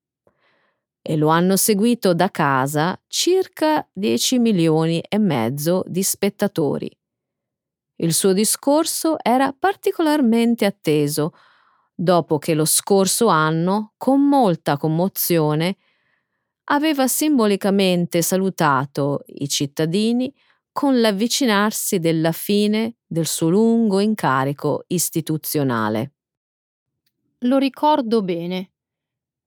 E 1.03 1.17
lo 1.17 1.29
hanno 1.29 1.57
seguito 1.57 2.15
da 2.15 2.31
casa 2.31 2.99
circa 3.07 3.87
10 3.93 4.39
milioni 4.39 5.03
e 5.07 5.19
mezzo 5.19 5.85
di 5.87 6.03
spettatori. 6.03 6.91
Il 7.97 8.15
suo 8.15 8.33
discorso 8.33 9.17
era 9.23 9.53
particolarmente 9.53 10.65
atteso 10.65 11.35
dopo 11.95 12.39
che 12.39 12.55
lo 12.55 12.65
scorso 12.65 13.27
anno, 13.27 13.93
con 13.99 14.27
molta 14.27 14.79
commozione, 14.79 15.77
aveva 16.71 17.07
simbolicamente 17.07 18.23
salutato 18.23 19.25
i 19.27 19.49
cittadini 19.49 20.33
con 20.79 21.01
l'avvicinarsi 21.01 21.99
della 21.99 22.31
fine 22.31 22.99
del 23.05 23.27
suo 23.27 23.49
lungo 23.49 23.99
incarico 23.99 24.85
istituzionale. 24.87 26.13
Lo 27.39 27.59
ricordo 27.59 28.23
bene. 28.23 28.71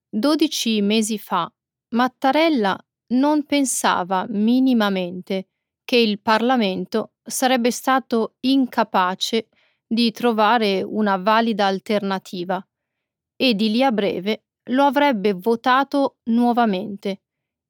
Dodici 0.10 0.82
mesi 0.82 1.17
fa 1.17 1.50
Mattarella 1.91 2.78
non 3.13 3.46
pensava 3.46 4.26
minimamente 4.28 5.48
che 5.86 5.96
il 5.96 6.20
Parlamento 6.20 7.13
sarebbe 7.24 7.72
stato 7.72 8.36
incapace 8.41 9.48
di 9.88 10.12
trovare 10.12 10.84
una 10.84 11.15
valida 11.15 11.65
alternativa 11.65 12.62
e 13.38 13.54
di 13.56 13.72
lì 13.72 13.82
a 13.82 13.94
breve 13.94 14.48
lo 14.63 14.84
avrebbe 14.84 15.32
votato 15.32 16.17
nuovamente, 16.24 17.22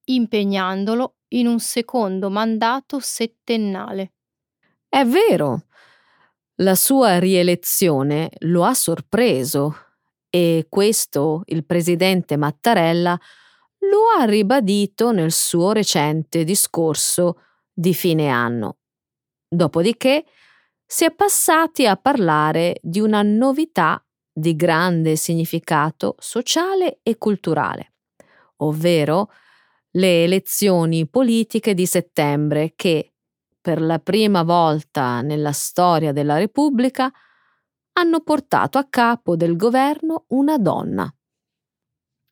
impegnandolo 0.05 1.17
in 1.33 1.47
un 1.47 1.59
secondo 1.59 2.29
mandato 2.29 2.99
settennale. 2.99 4.13
È 4.87 5.03
vero, 5.05 5.65
la 6.55 6.75
sua 6.75 7.19
rielezione 7.19 8.29
lo 8.39 8.63
ha 8.63 8.73
sorpreso 8.73 9.75
e 10.29 10.67
questo 10.69 11.43
il 11.45 11.65
presidente 11.65 12.37
Mattarella 12.37 13.19
lo 13.89 13.99
ha 14.17 14.25
ribadito 14.25 15.11
nel 15.11 15.31
suo 15.31 15.71
recente 15.71 16.43
discorso 16.43 17.41
di 17.73 17.93
fine 17.93 18.29
anno. 18.29 18.77
Dopodiché 19.47 20.25
si 20.85 21.05
è 21.05 21.13
passati 21.13 21.87
a 21.87 21.95
parlare 21.95 22.77
di 22.81 22.99
una 22.99 23.21
novità 23.21 24.03
di 24.31 24.55
grande 24.55 25.15
significato 25.15 26.15
sociale 26.19 26.99
e 27.03 27.17
culturale, 27.17 27.93
ovvero 28.57 29.29
le 29.91 30.23
elezioni 30.23 31.07
politiche 31.07 31.73
di 31.73 31.85
settembre 31.85 32.73
che, 32.75 33.13
per 33.59 33.81
la 33.81 33.99
prima 33.99 34.43
volta 34.43 35.21
nella 35.21 35.51
storia 35.51 36.11
della 36.11 36.37
Repubblica, 36.37 37.11
hanno 37.93 38.21
portato 38.21 38.77
a 38.77 38.87
capo 38.89 39.35
del 39.35 39.55
governo 39.55 40.25
una 40.29 40.57
donna. 40.57 41.13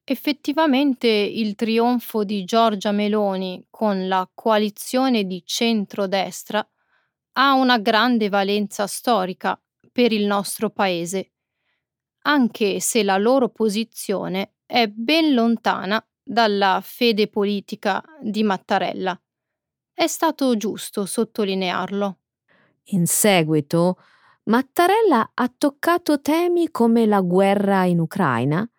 Effettivamente 0.03 1.07
il 1.07 1.53
trionfo 1.53 2.23
di 2.23 2.43
Giorgia 2.43 2.91
Meloni 2.91 3.67
con 3.69 4.07
la 4.07 4.27
coalizione 4.33 5.25
di 5.25 5.43
centrodestra 5.45 6.67
ha 7.33 7.53
una 7.53 7.77
grande 7.77 8.27
valenza 8.29 8.87
storica 8.87 9.61
per 9.91 10.11
il 10.11 10.25
nostro 10.25 10.71
Paese, 10.71 11.33
anche 12.23 12.79
se 12.79 13.03
la 13.03 13.17
loro 13.17 13.49
posizione 13.49 14.55
è 14.65 14.87
ben 14.87 15.33
lontana 15.33 16.03
dalla 16.29 16.79
fede 16.83 17.27
politica 17.27 18.03
di 18.21 18.43
Mattarella. 18.43 19.19
È 19.91 20.05
stato 20.05 20.55
giusto 20.57 21.07
sottolinearlo. 21.07 22.19
In 22.91 23.07
seguito, 23.07 23.97
Mattarella 24.43 25.31
ha 25.33 25.51
toccato 25.55 26.21
temi 26.21 26.69
come 26.69 27.07
la 27.07 27.21
guerra 27.21 27.85
in 27.85 27.99
Ucraina, 27.99 28.69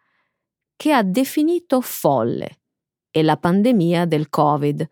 che 0.77 0.93
ha 0.93 1.03
definito 1.03 1.81
folle, 1.81 2.61
e 3.11 3.25
la 3.25 3.37
pandemia 3.37 4.05
del 4.05 4.31
Covid, 4.31 4.89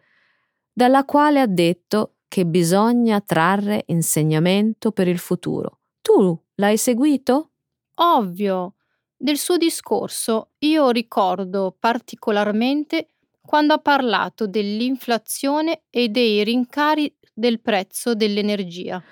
dalla 0.72 1.04
quale 1.04 1.40
ha 1.40 1.46
detto 1.46 2.16
che 2.26 2.44
bisogna 2.44 3.20
trarre 3.20 3.84
insegnamento 3.86 4.90
per 4.90 5.06
il 5.06 5.18
futuro. 5.18 5.78
Tu 6.02 6.36
l'hai 6.56 6.76
seguito? 6.76 7.52
Ovvio. 7.94 8.74
Del 9.20 9.36
suo 9.36 9.56
discorso 9.56 10.50
io 10.58 10.90
ricordo 10.90 11.74
particolarmente 11.76 13.08
quando 13.44 13.74
ha 13.74 13.78
parlato 13.78 14.46
dell'inflazione 14.46 15.82
e 15.90 16.08
dei 16.08 16.44
rincari 16.44 17.12
del 17.34 17.60
prezzo 17.60 18.14
dell'energia. 18.14 19.02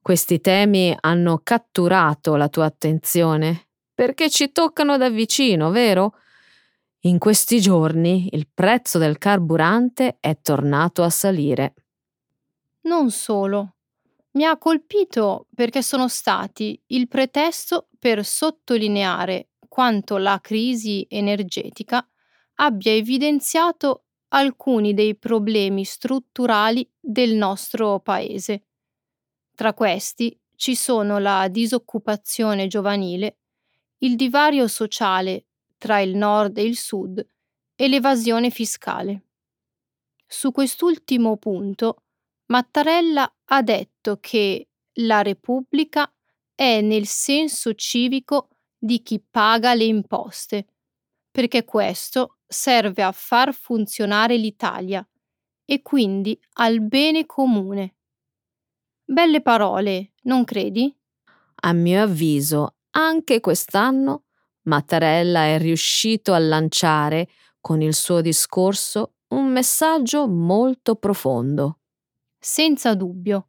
Questi 0.00 0.40
temi 0.40 0.96
hanno 0.98 1.40
catturato 1.42 2.36
la 2.36 2.48
tua 2.48 2.64
attenzione 2.64 3.66
perché 3.92 4.30
ci 4.30 4.50
toccano 4.50 4.96
da 4.96 5.10
vicino, 5.10 5.70
vero? 5.70 6.14
In 7.00 7.18
questi 7.18 7.60
giorni 7.60 8.30
il 8.32 8.48
prezzo 8.48 8.96
del 8.96 9.18
carburante 9.18 10.16
è 10.20 10.38
tornato 10.40 11.02
a 11.02 11.10
salire. 11.10 11.74
Non 12.84 13.10
solo. 13.10 13.74
Mi 14.32 14.46
ha 14.46 14.56
colpito 14.56 15.48
perché 15.54 15.82
sono 15.82 16.08
stati 16.08 16.82
il 16.86 17.08
pretesto 17.08 17.88
per 17.98 18.24
sottolineare 18.24 19.49
quanto 19.70 20.16
la 20.16 20.40
crisi 20.42 21.06
energetica 21.08 22.04
abbia 22.56 22.92
evidenziato 22.92 24.06
alcuni 24.30 24.94
dei 24.94 25.16
problemi 25.16 25.84
strutturali 25.84 26.88
del 26.98 27.34
nostro 27.34 28.00
Paese. 28.00 28.64
Tra 29.54 29.72
questi 29.72 30.36
ci 30.56 30.74
sono 30.74 31.18
la 31.18 31.46
disoccupazione 31.48 32.66
giovanile, 32.66 33.38
il 33.98 34.16
divario 34.16 34.66
sociale 34.66 35.46
tra 35.78 36.00
il 36.00 36.16
nord 36.16 36.58
e 36.58 36.64
il 36.64 36.76
sud 36.76 37.24
e 37.76 37.88
l'evasione 37.88 38.50
fiscale. 38.50 39.26
Su 40.26 40.50
quest'ultimo 40.50 41.36
punto, 41.36 42.02
Mattarella 42.46 43.32
ha 43.44 43.62
detto 43.62 44.18
che 44.20 44.68
la 44.94 45.22
Repubblica 45.22 46.12
è 46.54 46.80
nel 46.80 47.06
senso 47.06 47.74
civico 47.74 48.48
di 48.82 49.02
chi 49.02 49.20
paga 49.20 49.74
le 49.74 49.84
imposte, 49.84 50.66
perché 51.30 51.64
questo 51.64 52.38
serve 52.46 53.02
a 53.02 53.12
far 53.12 53.52
funzionare 53.52 54.36
l'Italia 54.36 55.06
e 55.64 55.82
quindi 55.82 56.40
al 56.54 56.80
bene 56.80 57.26
comune. 57.26 57.96
Belle 59.04 59.42
parole, 59.42 60.14
non 60.22 60.44
credi? 60.44 60.92
A 61.62 61.72
mio 61.72 62.02
avviso, 62.02 62.76
anche 62.92 63.40
quest'anno 63.40 64.24
Mattarella 64.62 65.44
è 65.44 65.58
riuscito 65.58 66.32
a 66.32 66.38
lanciare 66.38 67.28
con 67.60 67.82
il 67.82 67.94
suo 67.94 68.20
discorso 68.20 69.14
un 69.28 69.46
messaggio 69.46 70.26
molto 70.26 70.96
profondo. 70.96 71.80
Senza 72.38 72.94
dubbio. 72.94 73.48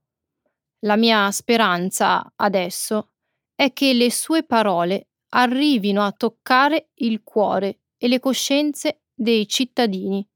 La 0.79 0.95
mia 0.95 1.29
speranza 1.31 2.33
adesso 2.35 3.11
è 3.55 3.71
che 3.73 3.93
le 3.93 4.11
sue 4.11 4.43
parole 4.43 5.10
arrivino 5.33 6.03
a 6.03 6.11
toccare 6.11 6.89
il 6.95 7.23
cuore 7.23 7.81
e 7.97 8.07
le 8.07 8.19
coscienze 8.19 9.03
dei 9.13 9.47
cittadini 9.47 10.27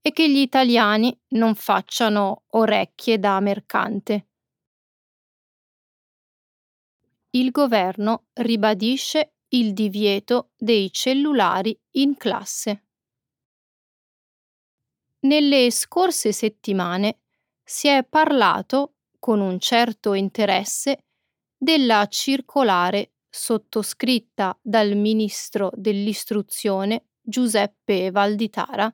e 0.00 0.12
che 0.12 0.30
gli 0.30 0.38
italiani 0.38 1.18
non 1.28 1.54
facciano 1.54 2.44
orecchie 2.50 3.18
da 3.18 3.40
mercante. 3.40 4.28
Il 7.30 7.50
governo 7.50 8.26
ribadisce 8.34 9.34
il 9.48 9.72
divieto 9.72 10.52
dei 10.56 10.92
cellulari 10.92 11.78
in 11.92 12.16
classe. 12.16 12.84
Nelle 15.20 15.70
scorse 15.70 16.32
settimane 16.32 17.20
si 17.62 17.88
è 17.88 18.04
parlato, 18.04 18.94
con 19.18 19.40
un 19.40 19.58
certo 19.58 20.14
interesse, 20.14 21.06
della 21.56 22.06
circolare 22.06 23.15
sottoscritta 23.36 24.58
dal 24.62 24.96
ministro 24.96 25.70
dell'istruzione 25.74 27.08
Giuseppe 27.20 28.10
Valditara 28.10 28.92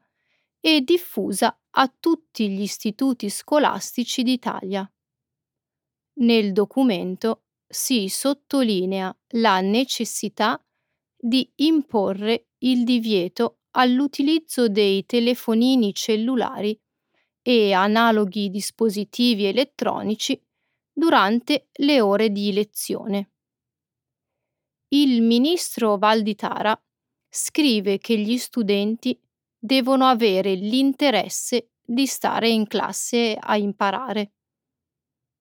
e 0.60 0.80
diffusa 0.80 1.56
a 1.70 1.94
tutti 1.98 2.48
gli 2.48 2.62
istituti 2.62 3.30
scolastici 3.30 4.22
d'Italia. 4.22 4.90
Nel 6.14 6.52
documento 6.52 7.44
si 7.66 8.08
sottolinea 8.08 9.16
la 9.34 9.60
necessità 9.60 10.62
di 11.16 11.50
imporre 11.56 12.48
il 12.58 12.84
divieto 12.84 13.60
all'utilizzo 13.70 14.68
dei 14.68 15.06
telefonini 15.06 15.94
cellulari 15.94 16.78
e 17.40 17.72
analoghi 17.72 18.50
dispositivi 18.50 19.46
elettronici 19.46 20.40
durante 20.92 21.68
le 21.74 22.00
ore 22.00 22.30
di 22.30 22.52
lezione. 22.52 23.31
Il 24.94 25.22
ministro 25.22 25.96
Valditara 25.96 26.78
scrive 27.26 27.96
che 27.96 28.18
gli 28.18 28.36
studenti 28.36 29.18
devono 29.58 30.04
avere 30.04 30.52
l'interesse 30.52 31.70
di 31.82 32.06
stare 32.06 32.50
in 32.50 32.66
classe 32.66 33.34
a 33.40 33.56
imparare. 33.56 34.34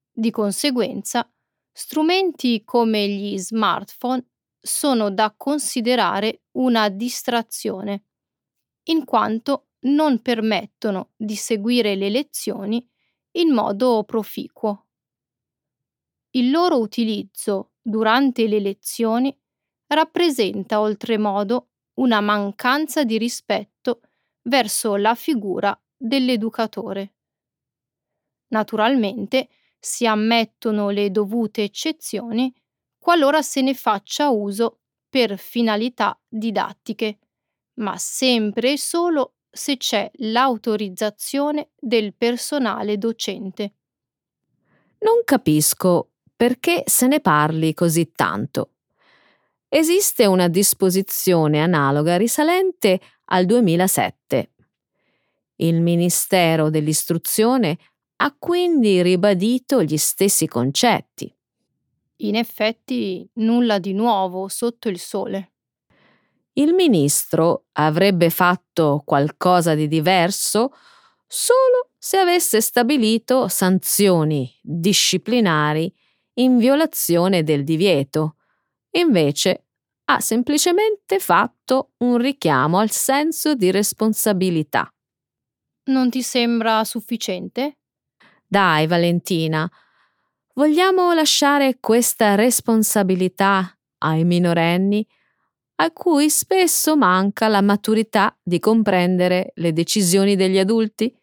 Di 0.10 0.32
conseguenza, 0.32 1.30
strumenti 1.70 2.64
come 2.64 3.10
gli 3.10 3.38
smartphone 3.38 4.26
sono 4.58 5.12
da 5.12 5.34
considerare 5.36 6.44
una 6.52 6.88
distrazione, 6.88 8.06
in 8.84 9.04
quanto 9.04 9.72
non 9.80 10.22
permettono 10.22 11.12
di 11.18 11.36
seguire 11.36 11.96
le 11.96 12.10
lezioni 12.10 12.90
in 13.32 13.52
modo 13.52 14.06
proficuo. 14.06 14.88
Il 16.30 16.52
loro 16.52 16.80
utilizzo 16.80 17.72
durante 17.82 18.48
le 18.48 18.60
lezioni 18.60 19.38
rappresenta 19.94 20.80
oltremodo 20.80 21.70
una 21.96 22.22
mancanza 22.22 23.04
di 23.04 23.18
rispetto 23.18 24.02
verso 24.44 24.96
la 24.96 25.16
figura 25.16 25.80
dell'educatore. 25.96 27.16
Naturalmente 28.48 29.50
si 29.80 30.06
ammettono 30.06 30.90
le 30.90 31.12
dovute 31.12 31.64
eccezioni 31.64 32.54
qualora 32.98 33.42
se 33.42 33.62
ne 33.62 33.74
faccia 33.74 34.30
uso 34.30 34.80
per 35.10 35.38
finalità 35.38 36.18
didattiche, 36.28 37.20
ma 37.76 37.98
sempre 37.98 38.74
e 38.74 38.78
solo 38.78 39.36
se 39.50 39.78
c'è 39.78 40.10
l'autorizzazione 40.16 41.72
del 41.78 42.14
personale 42.14 42.98
docente. 42.98 43.74
Non 45.00 45.24
capisco 45.26 46.12
perché 46.36 46.84
se 46.86 47.08
ne 47.08 47.20
parli 47.20 47.74
così 47.74 48.12
tanto. 48.12 48.70
Esiste 49.74 50.26
una 50.26 50.50
disposizione 50.50 51.62
analoga 51.62 52.18
risalente 52.18 53.00
al 53.28 53.46
2007. 53.46 54.52
Il 55.56 55.80
Ministero 55.80 56.70
dell'Istruzione 56.70 57.78
ha 58.18 58.36
quindi 58.38 59.02
ribadito 59.02 59.82
gli 59.82 59.96
stessi 59.96 60.46
concetti. 60.46 61.34
In 62.18 62.36
effetti 62.36 63.26
nulla 63.36 63.80
di 63.80 63.94
nuovo 63.94 64.50
sotto 64.50 64.90
il 64.90 65.00
sole. 65.00 65.54
Il 66.52 66.74
ministro 66.74 67.68
avrebbe 67.72 68.30
fatto 68.30 69.02
qualcosa 69.06 69.74
di 69.74 69.88
diverso 69.88 70.74
solo 71.26 71.92
se 71.98 72.18
avesse 72.18 72.60
stabilito 72.60 73.48
sanzioni 73.48 74.54
disciplinari 74.62 75.90
in 76.40 76.58
violazione 76.58 77.44
del 77.44 77.64
divieto. 77.64 78.36
Invece 78.92 79.66
ha 80.06 80.20
semplicemente 80.20 81.20
fatto 81.20 81.92
un 82.00 82.18
richiamo 82.18 82.80
al 82.80 82.92
senso 82.92 83.56
di 83.56 83.72
responsabilità. 83.72 84.92
Non 85.86 86.10
ti 86.10 86.22
sembra 86.22 86.84
sufficiente? 86.84 87.78
Dai, 88.46 88.88
Valentina, 88.88 89.70
vogliamo 90.54 91.14
lasciare 91.14 91.78
questa 91.80 92.36
responsabilità 92.36 93.78
ai 94.00 94.26
minorenni 94.26 95.08
a 95.76 95.92
cui 95.92 96.30
spesso 96.30 96.96
manca 96.96 97.48
la 97.48 97.62
maturità 97.62 98.38
di 98.44 98.60
comprendere 98.60 99.52
le 99.56 99.74
decisioni 99.74 100.36
degli 100.36 100.60
adulti? 100.60 101.16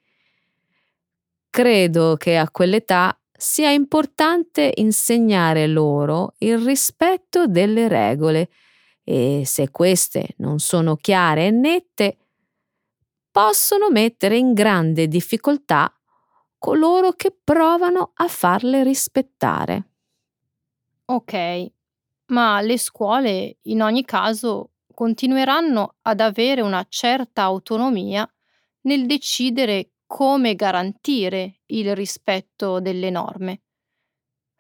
Credo 1.51 2.17
che 2.17 2.37
a 2.37 2.51
quell'età 2.51 3.18
sia 3.41 3.71
importante 3.71 4.73
insegnare 4.79 5.69
loro 5.69 6.35
il 6.39 6.59
rispetto 6.59 7.47
delle 7.47 7.87
regole 7.87 8.51
e 9.05 9.45
se 9.47 9.71
queste 9.71 10.35
non 10.39 10.59
sono 10.59 10.97
chiare 10.97 11.47
e 11.47 11.51
nette, 11.53 12.19
possono 13.31 13.91
mettere 13.91 14.37
in 14.37 14.55
grande 14.55 15.07
difficoltà 15.07 15.93
coloro 16.59 17.13
che 17.13 17.33
provano 17.45 18.11
a 18.15 18.27
farle 18.27 18.83
rispettare. 18.83 19.91
Ok, 21.05 21.67
ma 22.33 22.61
le 22.61 22.77
scuole 22.77 23.59
in 23.63 23.83
ogni 23.83 24.05
caso 24.05 24.73
continueranno 24.93 25.95
ad 26.03 26.19
avere 26.19 26.61
una 26.61 26.85
certa 26.89 27.43
autonomia 27.43 28.29
nel 28.83 29.07
decidere 29.07 29.93
come 30.09 30.55
garantire 30.55 31.61
il 31.67 31.95
rispetto 31.95 32.81
delle 32.81 33.11
norme. 33.11 33.61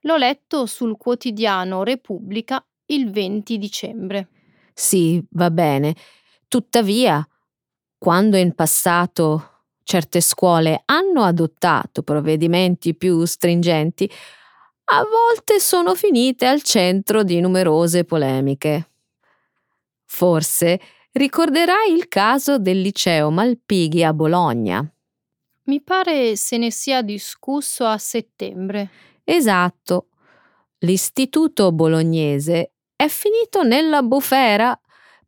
L'ho 0.02 0.16
letto 0.16 0.66
sul 0.66 0.96
quotidiano 0.96 1.82
Repubblica 1.82 2.64
il 2.86 3.10
20 3.10 3.58
dicembre. 3.58 4.28
Sì, 4.74 5.24
va 5.30 5.50
bene. 5.50 5.96
Tuttavia, 6.46 7.26
quando 7.96 8.36
in 8.36 8.54
passato 8.54 9.64
certe 9.82 10.20
scuole 10.20 10.82
hanno 10.84 11.22
adottato 11.22 12.02
provvedimenti 12.02 12.94
più 12.94 13.24
stringenti, 13.24 14.08
a 14.90 15.02
volte 15.02 15.60
sono 15.60 15.94
finite 15.94 16.46
al 16.46 16.62
centro 16.62 17.22
di 17.22 17.40
numerose 17.40 18.04
polemiche. 18.04 18.90
Forse 20.04 20.80
ricorderai 21.12 21.92
il 21.92 22.06
caso 22.08 22.58
del 22.58 22.80
liceo 22.80 23.30
Malpighi 23.30 24.04
a 24.04 24.12
Bologna. 24.12 24.86
Mi 25.68 25.82
pare 25.82 26.34
se 26.36 26.56
ne 26.56 26.70
sia 26.70 27.02
discusso 27.02 27.84
a 27.84 27.98
settembre. 27.98 28.90
Esatto. 29.22 30.08
L'istituto 30.78 31.72
bolognese 31.72 32.72
è 32.96 33.06
finito 33.08 33.62
nella 33.62 34.02
bufera 34.02 34.78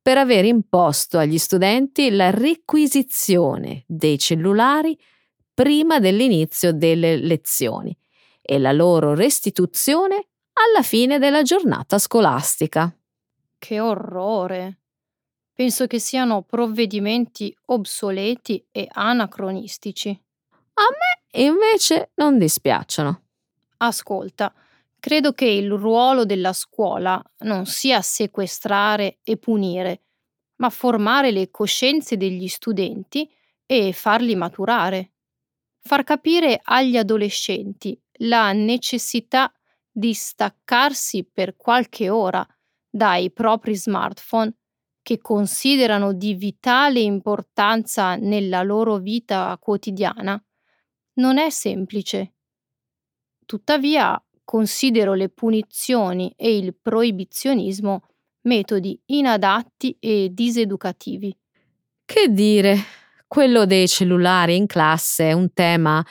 per 0.01 0.17
aver 0.17 0.47
imposto 0.47 1.19
agli 1.19 1.37
studenti 1.37 2.09
la 2.11 2.31
requisizione 2.31 3.85
dei 3.87 4.19
cellulari 4.19 4.99
prima 5.53 5.99
dell'inizio 5.99 6.73
delle 6.73 7.17
lezioni 7.17 7.95
e 8.41 8.59
la 8.59 8.73
loro 8.73 9.15
restituzione 9.15 10.29
alla 10.55 10.83
fine 10.83 11.19
della 11.19 11.43
giornata 11.43 11.99
scolastica. 11.99 12.91
Che 13.59 13.79
orrore! 13.79 14.79
Penso 15.53 15.87
che 15.87 15.99
siano 15.99 16.41
provvedimenti 16.41 17.55
obsoleti 17.67 18.67
e 18.71 18.89
anacronistici. 18.91 20.19
A 20.81 20.83
me 20.83 21.43
invece 21.43 22.13
non 22.15 22.39
dispiacciono. 22.39 23.25
Ascolta, 23.79 24.51
credo 24.99 25.35
che 25.35 25.45
il 25.45 25.71
ruolo 25.71 26.25
della 26.25 26.55
scuola 26.55 27.23
non 27.41 27.67
sia 27.67 28.01
sequestrare 28.01 29.19
e 29.23 29.37
punire, 29.37 30.05
ma 30.57 30.71
formare 30.71 31.33
le 31.33 31.51
coscienze 31.51 32.17
degli 32.17 32.49
studenti 32.49 33.31
e 33.67 33.93
farli 33.93 34.35
maturare. 34.35 35.13
Far 35.83 36.03
capire 36.03 36.59
agli 36.63 36.97
adolescenti 36.97 38.01
la 38.21 38.53
necessità 38.53 39.53
di 39.91 40.15
staccarsi 40.15 41.29
per 41.31 41.57
qualche 41.57 42.09
ora 42.09 42.47
dai 42.89 43.31
propri 43.31 43.77
smartphone 43.77 44.55
che 45.03 45.19
considerano 45.21 46.15
di 46.15 46.35
vitale 46.35 47.01
importanza 47.01 48.17
nella 48.17 48.63
loro 48.63 48.97
vita 48.97 49.59
quotidiana 49.61 50.43
non 51.21 51.39
è 51.39 51.51
semplice. 51.51 52.33
Tuttavia 53.45 54.21
considero 54.43 55.13
le 55.15 55.29
punizioni 55.29 56.33
e 56.37 56.57
il 56.57 56.75
proibizionismo 56.75 58.03
metodi 58.43 58.99
inadatti 59.07 59.97
e 60.01 60.31
diseducativi. 60.33 61.37
Che 62.05 62.29
dire, 62.29 62.77
quello 63.29 63.67
dei 63.67 63.87
cellulari 63.87 64.57
in 64.57 64.67
classe 64.67 65.29
è 65.29 65.33
un 65.33 65.53
tema 65.53 66.05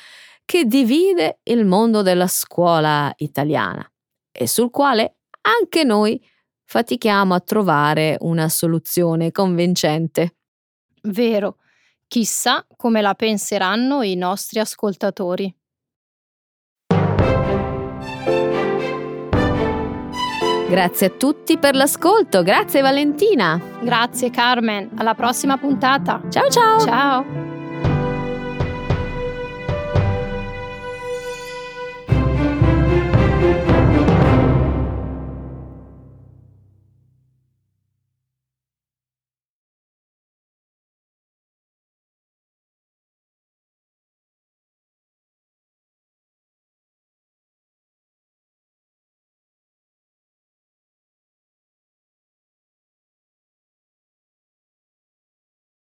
che 0.45 0.65
divide 0.65 1.39
il 1.43 1.65
mondo 1.65 2.01
della 2.01 2.27
scuola 2.27 3.11
italiana 3.17 3.85
e 4.31 4.47
sul 4.47 4.69
quale 4.69 5.17
anche 5.41 5.83
noi 5.83 6.23
fatichiamo 6.63 7.33
a 7.33 7.39
trovare 7.39 8.15
una 8.21 8.47
soluzione 8.47 9.31
convincente. 9.31 10.35
Vero. 11.03 11.57
Chissà 12.09 12.65
come 12.75 13.01
la 13.01 13.13
penseranno 13.13 14.01
i 14.01 14.15
nostri 14.15 14.59
ascoltatori. 14.59 15.55
Grazie 20.67 21.05
a 21.05 21.09
tutti 21.11 21.59
per 21.59 21.75
l'ascolto, 21.75 22.41
grazie 22.41 22.81
Valentina. 22.81 23.61
Grazie 23.83 24.31
Carmen, 24.31 24.89
alla 24.95 25.13
prossima 25.13 25.57
puntata. 25.57 26.19
Ciao 26.29 26.49
ciao. 26.49 26.79
Ciao. 26.79 27.58